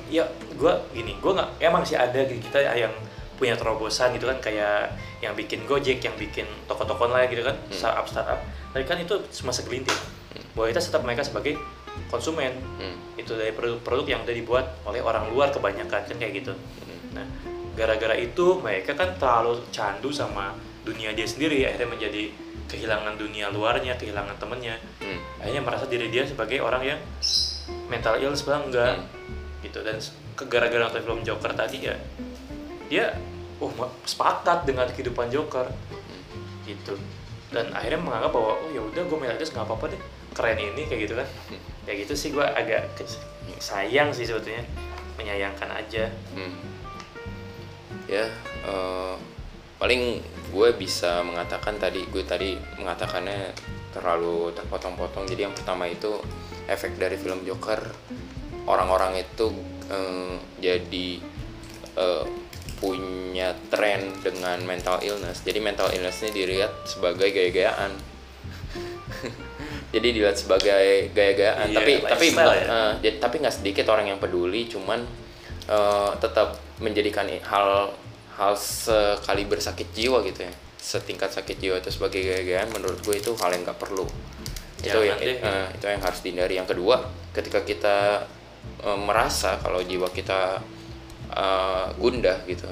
ya 0.10 0.26
gua 0.58 0.82
gini 0.89 1.13
gua 1.22 1.38
nggak 1.38 1.50
emang 1.62 1.86
sih 1.86 1.93
ada 1.93 2.26
kita 2.26 2.60
yang 2.74 2.89
punya 3.39 3.56
terobosan 3.56 4.12
gitu 4.17 4.28
kan 4.28 4.41
kayak 4.43 4.91
yang 5.24 5.32
bikin 5.32 5.63
Gojek 5.63 6.04
yang 6.04 6.12
bikin 6.19 6.43
toko-toko 6.67 7.08
online 7.08 7.32
gitu 7.32 7.48
kan 7.48 7.56
startup 7.72 8.06
startup. 8.10 8.39
Tapi 8.76 8.84
kan 8.84 9.00
itu 9.00 9.15
cuma 9.39 9.56
segelintir 9.56 9.95
mayoritas 10.58 10.91
tetap 10.91 11.08
mereka 11.08 11.24
sebagai 11.24 11.56
konsumen. 12.12 12.52
Hmm. 12.82 12.98
itu 13.19 13.36
dari 13.36 13.52
produk-produk 13.52 14.08
yang 14.08 14.22
udah 14.24 14.36
dibuat 14.36 14.65
oleh 14.88 15.04
orang 15.04 15.28
luar 15.32 15.52
kebanyakan 15.52 16.08
kan 16.08 16.15
kayak 16.19 16.43
gitu. 16.43 16.54
Nah 17.15 17.24
gara-gara 17.80 18.15
itu 18.19 18.60
mereka 18.60 18.91
kan 18.95 19.15
terlalu 19.15 19.63
candu 19.72 20.12
sama 20.12 20.52
dunia 20.84 21.15
dia 21.15 21.28
sendiri 21.28 21.63
akhirnya 21.63 21.88
menjadi 21.91 22.24
kehilangan 22.69 23.17
dunia 23.17 23.49
luarnya 23.49 23.97
kehilangan 23.97 24.38
temennya. 24.38 24.77
Hmm. 25.01 25.19
akhirnya 25.41 25.62
merasa 25.62 25.86
diri 25.86 26.08
dia 26.08 26.23
sebagai 26.23 26.62
orang 26.62 26.86
yang 26.86 26.99
mental 27.89 28.15
illness 28.15 28.45
padahal 28.45 28.69
enggak. 28.69 28.93
Hmm. 28.95 29.05
gitu. 29.60 29.79
Dan 29.82 29.97
s- 29.97 30.13
ke 30.38 30.47
gara-gara 30.47 30.88
nonton 30.88 31.03
film 31.03 31.21
Joker 31.21 31.51
tadi 31.51 31.84
ya 31.84 31.97
dia 32.88 33.12
oh 33.60 33.67
sepakat 34.05 34.63
dengan 34.63 34.88
kehidupan 34.88 35.27
Joker. 35.27 35.67
Gitu. 36.63 36.93
Dan 37.49 37.73
akhirnya 37.73 37.97
menganggap 37.97 38.29
bahwa 38.29 38.55
oh 38.55 38.69
ya 38.69 38.79
udah 38.79 39.01
gue 39.03 39.17
illness 39.19 39.49
nggak 39.49 39.65
apa-apa 39.65 39.89
deh. 39.89 40.01
Keren 40.32 40.62
ini 40.62 40.86
kayak 40.86 41.01
gitu 41.03 41.13
kan. 41.17 41.27
Kayak 41.84 42.05
gitu 42.05 42.13
sih 42.13 42.29
gue 42.29 42.45
agak 42.45 42.86
sayang 43.58 44.13
sih 44.13 44.23
sebetulnya. 44.23 44.62
Menyayangkan 45.17 45.67
aja. 45.73 46.08
Hmm. 46.32 46.55
Ya, 48.05 48.25
eh, 48.65 49.15
paling 49.80 50.20
gue 50.52 50.70
bisa 50.76 51.24
mengatakan 51.24 51.80
tadi 51.80 52.04
gue 52.12 52.24
tadi 52.28 52.54
mengatakannya 52.78 53.56
terlalu 53.96 54.52
terpotong-potong. 54.54 55.26
Jadi 55.26 55.48
yang 55.48 55.56
pertama 55.56 55.88
itu 55.89 56.20
efek 56.70 57.00
dari 57.00 57.18
film 57.18 57.42
Joker 57.48 57.82
orang-orang 58.70 59.24
itu 59.24 59.50
eh, 59.89 60.36
jadi 60.62 61.10
eh, 61.98 62.26
punya 62.80 63.56
tren 63.72 64.13
dengan 64.24 64.60
mental 64.68 65.00
illness. 65.04 65.42
Jadi 65.44 65.60
mental 65.63 65.89
illnessnya 65.96 66.32
dilihat 66.32 66.86
sebagai 66.86 67.32
gaya-gayaan. 67.32 67.92
jadi 69.96 70.08
dilihat 70.15 70.38
sebagai 70.38 71.12
gaya-gayaan. 71.12 71.68
Iya, 71.72 71.76
tapi 71.76 71.92
tapi 72.04 72.26
ya. 72.36 73.00
jadi- 73.00 73.20
tapi 73.20 73.36
nggak 73.42 73.56
sedikit 73.56 73.86
orang 73.92 74.12
yang 74.12 74.20
peduli. 74.20 74.68
Cuman 74.68 75.02
eh, 75.72 76.12
tetap 76.20 76.60
menjadikan 76.80 77.28
hal 77.48 77.92
hal 78.39 78.56
sekali 78.56 79.43
bersakit 79.43 79.91
jiwa 79.91 80.23
gitu 80.23 80.47
ya. 80.47 80.54
Setingkat 80.80 81.36
sakit 81.36 81.60
jiwa 81.60 81.75
itu 81.84 81.91
sebagai 81.91 82.23
gaya-gayaan 82.23 82.71
menurut 82.71 83.04
gue 83.04 83.19
itu 83.19 83.36
hal 83.36 83.52
yang 83.52 83.67
nggak 83.67 83.75
perlu. 83.75 84.08
Itu 84.80 84.95
Jangan 84.95 85.04
yang 85.04 85.19
deh. 85.19 85.38
eh, 85.43 85.67
itu 85.75 85.86
yang 85.91 86.02
harus 86.02 86.19
dihindari. 86.23 86.54
Yang 86.56 86.67
kedua 86.71 86.95
ketika 87.36 87.60
kita 87.67 87.97
eh, 88.80 88.99
merasa 88.99 89.60
kalau 89.60 89.84
jiwa 89.84 90.08
kita 90.10 90.63
eh, 91.36 91.86
gundah 91.99 92.39
gitu 92.47 92.67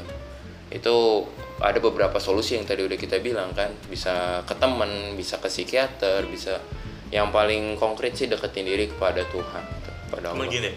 itu 0.68 1.24
ada 1.64 1.80
beberapa 1.80 2.20
solusi 2.20 2.60
yang 2.60 2.68
tadi 2.68 2.88
udah 2.88 2.96
kita 2.96 3.20
bilang 3.20 3.52
kan. 3.52 3.76
Bisa 3.92 4.40
ke 4.48 4.56
temen 4.56 5.20
bisa 5.20 5.36
ke 5.44 5.52
psikiater 5.52 6.24
bisa 6.32 6.64
yang 7.12 7.32
paling 7.32 7.80
konkret 7.80 8.16
sih 8.16 8.28
deketin 8.28 8.68
diri 8.68 8.92
kepada 8.92 9.24
Tuhan 9.32 9.64
gitu, 9.64 9.92
kepada 10.08 10.36
Allah. 10.36 10.48
gini 10.52 10.72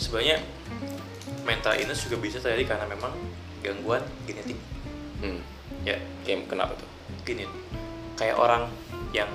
sebenarnya 0.00 0.40
mental 1.44 1.74
illness 1.76 2.04
juga 2.06 2.16
bisa 2.20 2.38
terjadi 2.38 2.76
karena 2.76 2.86
memang 2.88 3.12
gangguan 3.60 4.02
genetik 4.24 4.56
hmm. 5.20 5.40
ya 5.84 5.96
Kayak 6.24 6.48
kenapa 6.48 6.72
tuh 6.76 6.88
gini 7.24 7.44
kayak 8.16 8.36
orang 8.36 8.68
yang 9.16 9.28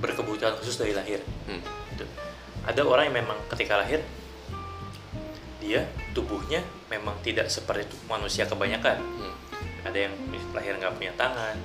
berkebutuhan 0.00 0.56
khusus 0.58 0.80
dari 0.80 0.96
lahir 0.96 1.20
hmm. 1.46 1.62
gitu. 1.94 2.04
ada 2.66 2.80
orang 2.86 3.10
yang 3.12 3.16
memang 3.24 3.38
ketika 3.52 3.78
lahir 3.78 4.00
dia 5.60 5.84
tubuhnya 6.16 6.64
memang 6.88 7.14
tidak 7.20 7.46
seperti 7.52 7.84
manusia 8.08 8.48
kebanyakan 8.48 8.98
Hmm. 9.20 9.34
ada 9.84 10.08
yang 10.08 10.14
lahir 10.56 10.74
nggak 10.76 10.92
punya 10.96 11.12
tangan 11.14 11.56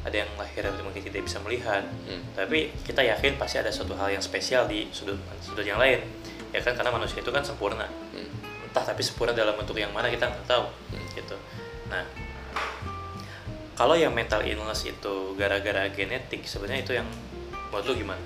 ada 0.00 0.16
yang 0.16 0.30
lahir 0.40 0.64
mungkin 0.80 1.02
tidak 1.02 1.24
bisa 1.24 1.40
melihat 1.42 1.82
Hmm. 2.06 2.22
tapi 2.36 2.70
kita 2.84 3.00
yakin 3.02 3.36
pasti 3.40 3.58
ada 3.58 3.72
suatu 3.72 3.96
hal 3.96 4.12
yang 4.12 4.22
spesial 4.22 4.68
di 4.68 4.86
sudut 4.92 5.16
sudut 5.42 5.64
yang 5.64 5.80
lain 5.80 6.04
ya 6.52 6.60
kan 6.60 6.76
karena 6.76 6.90
manusia 6.92 7.18
itu 7.20 7.32
kan 7.32 7.42
sempurna 7.42 7.88
Hmm. 8.12 8.29
Entah 8.70 8.86
tapi 8.86 9.02
sempurna 9.02 9.34
dalam 9.34 9.58
bentuk 9.58 9.74
yang 9.74 9.90
mana 9.90 10.06
kita 10.06 10.30
nggak 10.30 10.46
tahu 10.46 10.70
Hmm. 10.94 11.08
gitu. 11.18 11.36
Nah 11.90 12.06
kalau 13.74 13.98
yang 13.98 14.14
mental 14.14 14.46
illness 14.46 14.86
itu 14.86 15.34
gara-gara 15.34 15.90
genetik 15.90 16.46
sebenarnya 16.46 16.86
itu 16.86 16.92
yang 16.94 17.08
menurut 17.74 17.86
lu 17.90 17.94
gimana? 17.98 18.22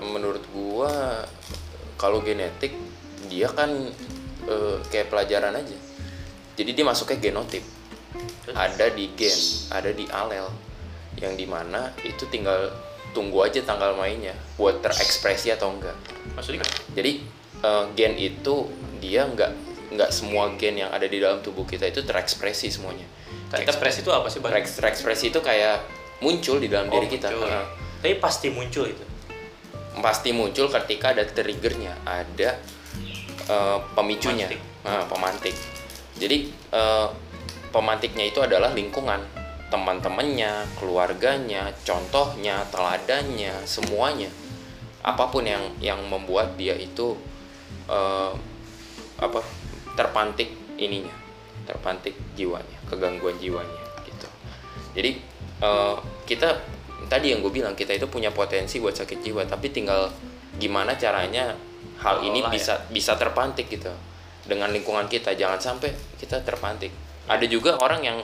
Menurut 0.00 0.44
gua 0.54 1.24
kalau 2.00 2.24
genetik 2.24 2.72
dia 3.28 3.52
kan 3.52 3.68
eh, 4.48 4.76
kayak 4.88 5.12
pelajaran 5.12 5.52
aja. 5.52 5.76
Jadi 6.56 6.70
dia 6.72 6.84
masuknya 6.86 7.20
genotip. 7.20 7.64
Terus? 8.48 8.56
ada 8.56 8.86
di 8.88 9.12
gen 9.12 9.38
ada 9.68 9.90
di 9.92 10.08
alel 10.08 10.48
yang 11.20 11.36
di 11.36 11.44
mana 11.44 11.92
itu 12.00 12.24
tinggal 12.32 12.72
tunggu 13.12 13.44
aja 13.44 13.60
tanggal 13.60 13.92
mainnya 13.92 14.32
buat 14.56 14.80
terekspresi 14.80 15.52
atau 15.52 15.76
enggak. 15.76 15.92
Maksudnya 16.32 16.64
jadi 16.96 17.20
eh, 17.60 17.84
gen 17.94 18.14
itu 18.14 18.68
dia 18.98 19.24
nggak 19.24 19.50
nggak 19.88 20.10
semua 20.10 20.52
gen 20.54 20.76
yang 20.76 20.90
ada 20.90 21.04
di 21.04 21.16
dalam 21.16 21.40
tubuh 21.40 21.64
kita 21.64 21.86
itu 21.86 22.02
terekspresi 22.02 22.68
semuanya 22.68 23.06
kita 23.48 23.64
ekspresi 23.64 24.04
itu 24.04 24.12
apa 24.12 24.28
sih 24.28 24.38
Bang? 24.38 24.52
tereks- 24.52 24.76
terekspresi 24.76 25.32
itu 25.32 25.40
kayak 25.40 25.80
muncul 26.20 26.58
di 26.58 26.68
dalam 26.68 26.88
Oh, 26.88 26.94
diri 26.94 27.08
kita 27.08 27.30
muncul. 27.30 27.48
Heeh. 27.48 27.64
tapi 27.98 28.14
pasti 28.18 28.48
muncul 28.50 28.84
itu 28.84 29.04
pasti 29.98 30.30
muncul 30.30 30.70
ketika 30.70 31.10
ada 31.10 31.24
triggernya, 31.24 31.90
ada 32.04 32.54
eh, 33.48 33.78
pemicunya, 33.94 34.46
Pemantik. 34.46 34.60
Nah, 34.84 35.02
pemantik. 35.06 35.56
Jadi 36.14 36.38
eh, 36.70 37.08
pemantiknya 37.68 38.24
itu 38.24 38.38
adalah 38.38 38.70
lingkungan. 38.70 39.18
teman-temannya, 39.68 40.64
keluarganya, 40.80 41.68
contohnya, 41.84 42.64
teladannya, 42.72 43.52
semuanya. 43.64 44.32
Apa 45.02 45.28
pun 45.28 45.44
yang 45.44 45.60
yang 45.76 46.00
membuat 46.04 46.56
dia 46.56 46.72
itu 46.72 47.20
eh, 47.88 48.32
apa 49.18 49.40
terpantik 49.98 50.54
ininya, 50.78 51.14
terpantik 51.66 52.14
jiwanya, 52.38 52.78
kegangguan 52.86 53.34
jiwanya 53.40 53.82
gitu. 54.06 54.28
Jadi 54.94 55.10
eh, 55.62 55.96
kita 56.28 56.48
tadi 57.08 57.32
yang 57.32 57.40
gue 57.40 57.52
bilang 57.52 57.74
kita 57.74 57.96
itu 57.96 58.06
punya 58.06 58.30
potensi 58.30 58.78
buat 58.78 58.94
sakit 58.94 59.18
jiwa, 59.24 59.48
tapi 59.48 59.72
tinggal 59.72 60.12
gimana 60.58 60.98
caranya 60.98 61.54
hal 62.02 62.22
ini 62.22 62.42
ya. 62.42 62.50
bisa 62.50 62.74
bisa 62.90 63.14
terpantik 63.18 63.70
gitu 63.70 63.90
dengan 64.46 64.70
lingkungan 64.70 65.06
kita. 65.06 65.34
Jangan 65.34 65.58
sampai 65.58 65.90
kita 66.18 66.42
terpantik. 66.42 66.90
Ada 67.28 67.44
juga 67.44 67.76
orang 67.78 68.00
yang 68.02 68.18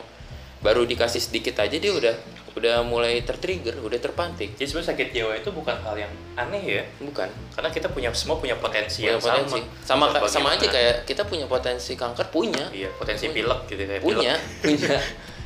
baru 0.64 0.88
dikasih 0.88 1.20
sedikit 1.20 1.60
aja 1.60 1.76
dia 1.76 1.92
udah 1.92 2.14
udah 2.54 2.86
mulai 2.86 3.18
tertrigger, 3.26 3.74
udah 3.82 3.98
terpantik. 3.98 4.54
Jadi 4.54 4.62
sebenarnya 4.64 4.90
sakit 4.94 5.08
jiwa 5.10 5.32
itu 5.34 5.50
bukan 5.50 5.74
hal 5.82 5.94
yang 5.98 6.12
aneh 6.34 6.62
ya, 6.62 6.82
Bukan. 7.02 7.26
karena 7.50 7.70
kita 7.70 7.90
punya 7.90 8.14
semua 8.14 8.38
punya 8.38 8.54
potensi 8.54 9.02
Punya 9.02 9.10
yang 9.10 9.20
potensi. 9.20 9.58
sama. 9.82 10.06
Sama 10.14 10.26
sama, 10.30 10.48
aja 10.54 10.66
kayak 10.70 11.02
kita 11.02 11.26
punya 11.26 11.50
potensi 11.50 11.98
kanker 11.98 12.30
punya. 12.30 12.70
iya 12.70 12.86
potensi 12.94 13.26
Punya. 13.26 13.34
pilek 13.34 13.60
gitu 13.66 13.82
kayak 13.84 14.02
punya 14.02 14.32
pilek. 14.38 14.54
punya 14.62 14.96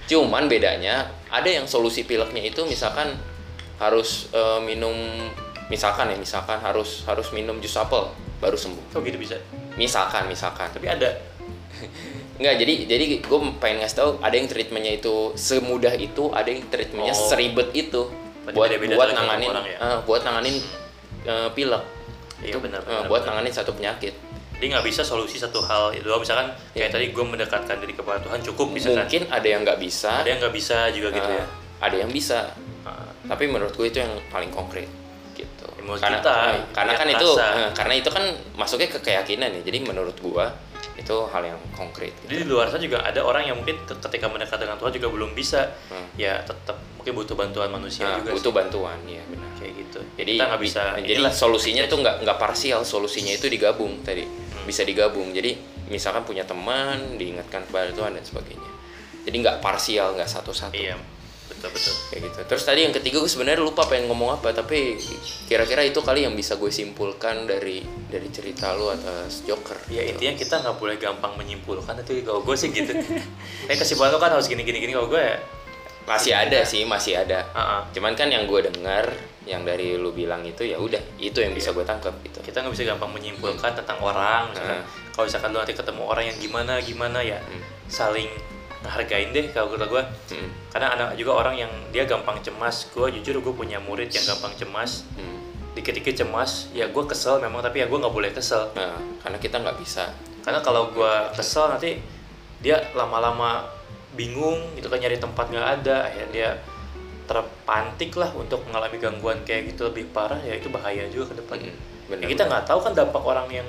cuman 0.09 0.45
bedanya 0.49 0.95
ada 1.29 1.49
yang 1.49 1.65
solusi 1.65 2.05
pileknya 2.05 2.41
itu 2.41 2.65
misalkan 2.65 3.13
harus 3.77 4.29
eh, 4.33 4.61
minum 4.65 4.97
misalkan 5.69 6.09
ya 6.09 6.17
misalkan 6.17 6.57
harus 6.61 7.05
harus 7.05 7.29
minum 7.31 7.61
jus 7.61 7.77
apel 7.77 8.09
baru 8.41 8.57
sembuh 8.57 8.89
Kok 8.89 9.05
gitu 9.05 9.21
bisa? 9.21 9.37
misalkan 9.77 10.25
misalkan 10.27 10.73
Tapi 10.73 10.89
ada. 10.89 11.13
Enggak, 12.39 12.55
jadi 12.57 12.73
jadi 12.87 13.05
gue 13.19 13.39
pengen 13.59 13.83
ngasih 13.83 13.97
tahu 13.97 14.11
ada 14.19 14.33
yang 14.33 14.47
treatmentnya 14.47 14.93
itu 14.95 15.15
semudah 15.35 15.91
itu, 15.93 16.31
ada 16.31 16.47
yang 16.47 16.63
treatmentnya 16.65 17.11
Oh. 17.11 17.27
seribet 17.27 17.69
itu 17.73 18.07
Berarti 18.41 18.55
buat 18.55 18.69
beda-beda 18.71 18.95
buat 18.95 19.03
tuh 19.03 19.11
tiap 19.11 19.21
nanganin 19.21 19.49
orang 19.51 19.67
ya? 19.67 19.77
eh, 19.77 19.99
buat 20.03 20.23
nanganin 20.23 20.57
eh, 21.21 21.49
pilek. 21.51 21.85
Iya, 22.39 22.49
itu 22.49 22.59
benar, 22.61 22.81
eh, 22.81 22.87
benar, 22.89 23.05
buat 23.05 23.21
benar. 23.21 23.29
nanganin 23.35 23.53
satu 23.53 23.71
penyakit. 23.73 24.15
Jadi 24.55 24.67
nggak 24.69 24.85
bisa 24.85 25.03
solusi 25.03 25.37
satu 25.37 25.59
hal 25.61 25.91
itu. 25.93 26.07
Misalkan 26.09 26.51
kayak 26.73 26.79
Iya. 26.81 26.87
tadi 26.89 27.07
gue 27.09 27.25
mendekatkan 27.25 27.77
diri 27.77 27.93
kepada 27.93 28.19
Tuhan 28.21 28.39
cukup 28.45 28.67
misalkan. 28.69 29.03
Mungkin 29.05 29.23
ada 29.29 29.47
yang 29.47 29.61
nggak 29.63 29.79
bisa, 29.79 30.11
Ada 30.17 30.29
yang 30.29 30.39
nggak 30.41 30.55
bisa 30.57 30.77
juga 30.91 31.09
gitu 31.13 31.31
ya. 31.33 31.45
ada 31.81 31.97
yang 31.97 32.11
bisa. 32.11 32.55
Nah, 32.81 33.07
Tapi 33.29 33.45
menurut 33.45 33.71
gue 33.73 33.87
itu 33.87 33.99
yang 33.99 34.15
paling 34.29 34.49
konkret 34.49 34.87
gitu. 35.33 35.67
Menurut 35.79 36.01
karena 36.01 36.19
kita, 36.19 36.35
eh, 36.49 36.63
karena 36.73 36.93
kan 36.95 37.07
itu 37.09 37.29
rasa. 37.29 37.47
eh, 37.57 37.71
karena 37.73 37.95
itu 37.95 38.09
kan 38.09 38.25
masuknya 38.57 38.89
ke 38.89 38.99
keyakinan 39.01 39.51
ya. 39.53 39.63
Jadi 39.63 39.79
menurut 39.81 40.17
gue 40.17 40.47
itu 40.99 41.15
hal 41.25 41.43
yang 41.45 41.59
konkret. 41.73 42.11
gitu. 42.19 42.27
Jadi 42.29 42.43
di 42.43 42.49
luar 42.49 42.67
sana 42.67 42.83
juga 42.83 42.99
ada 43.01 43.21
orang 43.21 43.43
yang 43.45 43.57
mungkin 43.57 43.79
ke- 43.81 43.97
ketika 44.03 44.27
mendekat 44.27 44.59
dengan 44.59 44.75
Tuhan 44.77 44.91
juga 44.93 45.09
belum 45.09 45.31
bisa. 45.33 45.71
Hmm. 45.87 46.11
Ya 46.15 46.43
tetap 46.43 46.75
mungkin 46.95 47.15
butuh 47.15 47.35
bantuan 47.35 47.71
manusia 47.71 48.03
Nah, 48.05 48.19
juga 48.19 48.35
butuh 48.35 48.51
sih. 48.51 48.59
bantuan 48.59 48.99
ya 49.07 49.23
benar. 49.25 49.47
kayak 49.57 49.75
gitu. 49.77 50.01
jadi 50.15 50.33
kita 50.33 50.45
nggak 50.47 50.63
bisa. 50.63 50.83
jadi 50.97 51.15
inilah, 51.17 51.33
solusinya 51.33 51.85
tuh 51.87 51.99
nggak 51.99 52.17
nggak 52.21 52.39
parsial 52.39 52.81
solusinya 52.85 53.33
itu 53.33 53.47
digabung 53.47 54.03
tadi 54.03 54.23
Hmm. 54.23 54.63
bisa 54.65 54.83
digabung 54.83 55.31
jadi 55.31 55.59
misalkan 55.89 56.23
punya 56.23 56.43
teman 56.43 57.17
diingatkan 57.17 57.65
kepada 57.65 57.91
Tuhan 57.91 58.13
dan 58.13 58.23
sebagainya 58.23 58.71
jadi 59.25 59.35
nggak 59.37 59.57
parsial 59.59 60.15
nggak 60.15 60.29
satu-satu 60.29 60.75
Iya, 60.75 60.95
betul 61.59 61.71
betul. 61.75 61.95
kayak 62.09 62.21
gitu 62.25 62.39
terus 62.47 62.63
tadi 62.63 62.81
yang 62.81 62.95
ketiga 62.95 63.19
gue 63.19 63.27
sebenarnya 63.27 63.59
lupa 63.61 63.83
pengen 63.85 64.07
ngomong 64.07 64.39
apa 64.39 64.55
tapi 64.55 64.95
kira-kira 65.45 65.83
itu 65.83 65.99
kali 65.99 66.23
yang 66.23 66.33
bisa 66.33 66.55
gue 66.55 66.71
simpulkan 66.71 67.45
dari 67.45 67.83
dari 68.07 68.31
cerita 68.31 68.73
lu 68.73 68.87
atas 68.89 69.43
Joker 69.43 69.75
Ya 69.91 70.07
gitu. 70.07 70.15
intinya 70.15 70.35
kita 70.39 70.55
nggak 70.61 70.77
boleh 70.77 70.97
gampang 70.97 71.35
menyimpulkan 71.35 71.99
itu 71.99 72.23
kalau 72.23 72.41
gue 72.41 72.55
sih 72.55 72.71
gitu. 72.71 72.95
Tapi 72.95 73.75
kesimpulan 73.75 74.09
lo 74.09 74.19
kan 74.19 74.31
harus 74.31 74.47
gini 74.47 74.63
gini 74.63 74.79
gini 74.79 74.93
kalau 74.93 75.09
gue 75.09 75.19
ya. 75.19 75.37
masih 76.05 76.33
ada 76.33 76.63
sih 76.63 76.87
masih 76.87 77.19
ada 77.19 77.45
ah, 77.51 77.61
ah. 77.61 77.81
cuman 77.91 78.15
kan 78.15 78.29
yang 78.29 78.47
gue 78.47 78.65
dengar 78.65 79.13
yang 79.45 79.61
dari 79.61 79.93
lu 79.95 80.09
bilang 80.09 80.41
itu 80.41 80.63
ya 80.63 80.77
udah 80.77 81.01
itu 81.19 81.37
yang 81.37 81.53
bisa 81.53 81.69
gue 81.71 81.83
tangkap 81.83 82.17
gitu 82.23 82.41
kita 82.41 82.61
nggak 82.61 82.73
bisa 82.73 82.85
gampang 82.87 83.13
menyimpulkan 83.13 83.75
tentang 83.75 83.99
orang 83.99 84.49
misalkan 84.49 84.81
Hmm. 84.81 85.13
kalau 85.13 85.25
misalkan 85.27 85.49
lu 85.51 85.59
nanti 85.59 85.75
ketemu 85.75 86.03
orang 86.05 86.25
yang 86.25 86.39
gimana 86.39 86.73
gimana 86.81 87.19
ya 87.21 87.37
Hmm. 87.39 87.61
saling 87.89 88.29
ngehargain 88.79 89.31
deh 89.31 89.51
kalau 89.51 89.73
kata 89.73 89.87
gue 89.87 90.03
Hmm. 90.31 90.51
karena 90.69 90.87
ada 90.93 91.05
juga 91.13 91.35
orang 91.35 91.55
yang 91.57 91.73
dia 91.91 92.05
gampang 92.05 92.39
cemas. 92.39 92.87
Gue 92.89 93.11
jujur 93.11 93.39
gue 93.39 93.51
punya 93.53 93.79
murid 93.79 94.09
yang 94.09 94.25
gampang 94.27 94.55
cemas. 94.55 95.03
Hmm. 95.15 95.37
dikit-dikit 95.75 96.19
cemas. 96.19 96.67
Ya 96.75 96.87
gue 96.87 97.05
kesel 97.07 97.39
memang 97.39 97.63
tapi 97.63 97.79
ya 97.79 97.87
gue 97.87 97.95
nggak 97.95 98.11
boleh 98.11 98.31
kesel. 98.31 98.67
Nah 98.75 98.99
karena 99.21 99.39
kita 99.39 99.57
nggak 99.59 99.79
bisa. 99.79 100.11
Karena 100.43 100.59
kalau 100.59 100.91
gue 100.91 101.13
kesel 101.33 101.71
nanti 101.71 102.03
dia 102.59 102.83
lama-lama 102.93 103.63
bingung 104.13 104.59
gitu 104.75 104.91
kan 104.91 104.99
nyari 104.99 105.19
tempat 105.19 105.47
nggak 105.47 105.69
ada. 105.79 106.11
Akhirnya 106.11 106.31
dia 106.31 106.51
terpantik 107.27 108.17
lah 108.17 108.33
untuk 108.33 108.65
mengalami 108.67 108.99
gangguan 108.99 109.39
kayak 109.45 109.71
gitu. 109.71 109.87
Lebih 109.87 110.11
parah 110.11 110.41
ya 110.41 110.57
itu 110.57 110.67
bahaya 110.69 111.07
juga 111.09 111.31
ke 111.31 111.43
depannya 111.43 111.71
Mm, 112.09 112.25
Ya, 112.25 112.27
kita 112.33 112.49
nggak 112.49 112.65
tahu 112.65 112.81
kan 112.81 112.97
dampak 112.97 113.21
orang 113.21 113.47
yang 113.53 113.69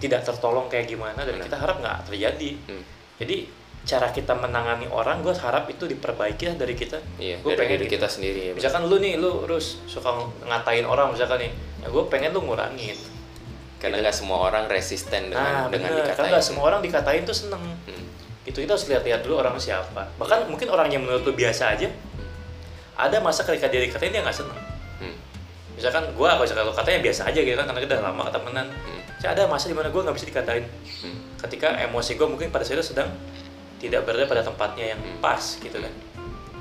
tidak 0.00 0.24
tertolong 0.24 0.64
kayak 0.66 0.88
gimana. 0.88 1.20
Dan 1.22 1.36
Benar. 1.36 1.44
kita 1.46 1.56
harap 1.60 1.76
nggak 1.78 1.98
terjadi. 2.08 2.50
Hmm. 2.66 2.82
jadi 3.20 3.36
cara 3.82 4.08
kita 4.08 4.32
menangani 4.32 4.86
orang 4.86 5.20
gue 5.20 5.32
harap 5.32 5.64
itu 5.66 5.84
diperbaiki 5.84 6.44
lah 6.46 6.56
dari 6.56 6.74
kita 6.74 7.00
Iya, 7.16 7.40
gue 7.40 7.48
dari 7.48 7.58
pengen 7.58 7.72
diri 7.74 7.84
gitu. 7.84 7.94
kita 7.96 8.06
sendiri 8.06 8.40
ya. 8.42 8.52
misalkan 8.52 8.82
lu 8.84 8.96
nih 8.96 9.16
lu 9.16 9.42
terus 9.42 9.80
suka 9.84 10.12
ngatain 10.42 10.84
orang 10.84 11.10
misalkan 11.10 11.40
nih 11.40 11.50
ya 11.78 11.88
gue 11.88 12.04
pengen 12.06 12.30
lu 12.30 12.42
ngurangin 12.42 12.96
Karena 13.76 13.96
nggak 13.98 14.12
semua 14.12 14.44
orang 14.44 14.68
resisten 14.68 15.28
nah 15.28 15.64
dengan 15.64 15.72
dengan 15.72 15.88
bener 15.88 15.90
dikatain. 15.98 16.14
karena 16.14 16.28
nggak 16.30 16.44
semua 16.44 16.64
orang 16.66 16.80
dikatain 16.80 17.22
tuh 17.24 17.32
seneng 17.34 17.64
Hmm. 17.80 18.04
itu 18.42 18.58
kita 18.58 18.72
harus 18.72 18.86
lihat-lihat 18.86 19.20
dulu 19.22 19.34
orang 19.38 19.56
siapa 19.56 20.12
bahkan 20.14 20.44
mungkin 20.44 20.68
orang 20.68 20.88
yang 20.88 21.00
menurut 21.00 21.22
lu 21.22 21.32
biasa 21.32 21.72
aja 21.72 21.88
ada 22.94 23.16
masa 23.18 23.42
ketika 23.42 23.66
dia 23.66 23.80
dikatain 23.80 24.10
dia 24.10 24.20
nggak 24.20 24.36
seneng 24.36 24.60
Hmm. 24.98 25.16
misalkan 25.72 26.04
gue 26.06 26.28
kalau 26.28 26.44
misalkan 26.44 26.62
lu 26.62 26.74
katanya 26.74 27.00
biasa 27.00 27.20
aja 27.26 27.40
gitu 27.40 27.54
kan 27.54 27.64
karena 27.64 27.80
kita 27.80 27.92
udah 27.96 28.04
lama 28.06 28.22
ketemenan 28.26 28.68
Hmm. 28.68 28.98
Ada 29.20 29.44
masa 29.44 29.68
di 29.68 29.76
mana 29.76 29.88
gue 29.88 30.00
nggak 30.00 30.12
bisa 30.14 30.26
dikatain 30.26 30.64
Hmm. 31.00 31.16
ketika 31.40 31.72
emosi 31.80 32.14
gue 32.14 32.24
mungkin 32.26 32.48
pada 32.48 32.60
saat 32.60 32.76
itu 32.76 32.92
sedang 32.92 33.08
tidak 33.80 34.04
berada 34.04 34.24
pada 34.26 34.42
tempatnya 34.42 34.92
yang 34.92 35.00
Hmm. 35.00 35.18
pas 35.18 35.40
gitu 35.56 35.74
kan 35.74 35.92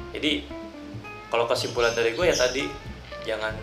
jadi 0.10 0.48
kalau 1.28 1.46
kesimpulan 1.46 1.92
dari 1.92 2.12
gue 2.12 2.26
ya 2.26 2.34
tadi 2.34 2.66
jangan 3.22 3.54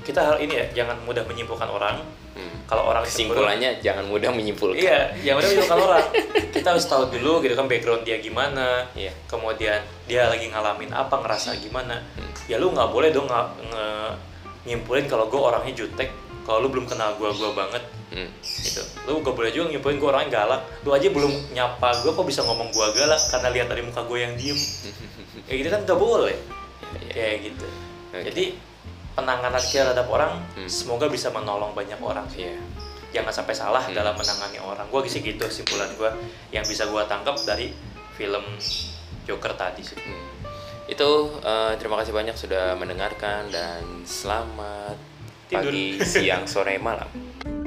kita 0.00 0.20
hal 0.24 0.36
ini 0.38 0.54
ya 0.54 0.66
jangan 0.74 0.96
mudah 1.00 1.22
menyimpulkan 1.22 1.66
orang 1.66 2.00
Hmm. 2.32 2.64
kalau 2.64 2.88
orang 2.88 3.04
cemburu- 3.04 3.44
Kesimpulannya 3.44 3.70
jangan 3.78 4.08
mudah 4.08 4.32
menyimpulkan. 4.32 4.80
Iya, 4.80 5.12
yang 5.20 5.36
udah 5.36 5.52
menyimpulkan 5.52 5.80
orang. 5.84 6.04
Kita 6.48 6.72
harus 6.72 6.88
tahu 6.88 7.12
dulu 7.12 7.44
gitu 7.44 7.52
kan 7.52 7.68
background 7.68 8.02
dia 8.02 8.16
gimana. 8.18 8.88
Iya. 8.96 9.12
Kemudian 9.28 9.76
dia 10.08 10.32
lagi 10.32 10.48
ngalamin 10.48 10.88
apa, 10.90 11.12
ngerasa 11.12 11.60
gimana. 11.60 12.00
Hmm. 12.16 12.32
Ya 12.48 12.56
lu 12.56 12.72
nggak 12.72 12.88
boleh 12.88 13.12
dong 13.12 13.28
nggak 13.28 13.46
nge- 13.68 14.14
nyimpulin 14.64 15.04
kalau 15.04 15.28
gue 15.28 15.36
orangnya 15.36 15.76
jutek. 15.76 16.08
Kalau 16.40 16.58
lu 16.58 16.72
belum 16.72 16.88
kenal 16.88 17.12
gue 17.14 17.28
gue 17.30 17.50
banget 17.52 17.84
Hmm. 18.12 18.28
gitu. 18.60 18.82
Lu 19.04 19.18
gak 19.18 19.32
boleh 19.32 19.48
juga 19.48 19.72
nyimpulin 19.72 19.96
gue 19.96 20.04
orangnya 20.06 20.30
galak. 20.34 20.62
Lu 20.84 20.92
aja 20.92 21.08
belum 21.08 21.32
nyapa 21.50 22.04
gue 22.04 22.12
kok 22.12 22.22
bisa 22.22 22.44
ngomong 22.44 22.68
gue 22.68 22.86
galak 22.92 23.16
karena 23.26 23.48
lihat 23.50 23.66
dari 23.66 23.80
muka 23.80 24.04
gue 24.04 24.18
yang 24.18 24.36
diem. 24.36 24.58
Kayak 25.48 25.56
gitu 25.58 25.68
kan 25.68 25.80
gak 25.82 25.96
boleh. 25.98 26.36
Iya. 27.00 27.10
Kayak 27.10 27.36
gitu. 27.42 27.66
Oke. 28.12 28.20
Jadi 28.28 28.44
penanganan 29.12 29.60
kita 29.60 29.82
terhadap 29.86 30.06
orang 30.06 30.32
Hmm. 30.52 30.68
semoga 30.68 31.08
bisa 31.08 31.28
menolong 31.28 31.72
banyak 31.72 31.96
orang 31.98 32.24
sih 32.28 32.44
Iya. 32.46 32.56
jangan 33.12 33.32
sampai 33.34 33.52
salah 33.52 33.84
Hmm. 33.84 33.92
dalam 33.92 34.12
menangani 34.12 34.56
orang. 34.58 34.84
Gue 34.86 35.04
sih 35.04 35.20
gitu 35.20 35.40
kesimpulan 35.42 35.88
gue 35.94 36.10
yang 36.48 36.64
bisa 36.64 36.84
gue 36.84 37.02
tangkap 37.06 37.36
dari 37.42 37.72
film 38.12 38.44
Joker 39.22 39.52
tadi 39.52 39.80
sih. 39.80 39.96
Hmm. 39.96 40.28
Itu 40.84 41.08
eh, 41.40 41.72
terima 41.76 41.96
kasih 41.96 42.12
banyak 42.12 42.36
sudah 42.36 42.72
mendengarkan 42.74 43.48
dan 43.48 43.80
selamat 44.02 44.96
Tidur. 45.48 45.68
pagi, 45.68 46.00
siang, 46.02 46.44
sore, 46.44 46.76
malam. 46.76 47.08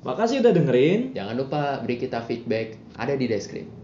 Makasih 0.00 0.40
udah 0.40 0.52
dengerin. 0.56 1.12
Jangan 1.12 1.34
lupa 1.36 1.62
beri 1.84 2.00
kita 2.00 2.24
feedback 2.24 2.80
ada 2.96 3.12
di 3.16 3.28
deskripsi. 3.28 3.79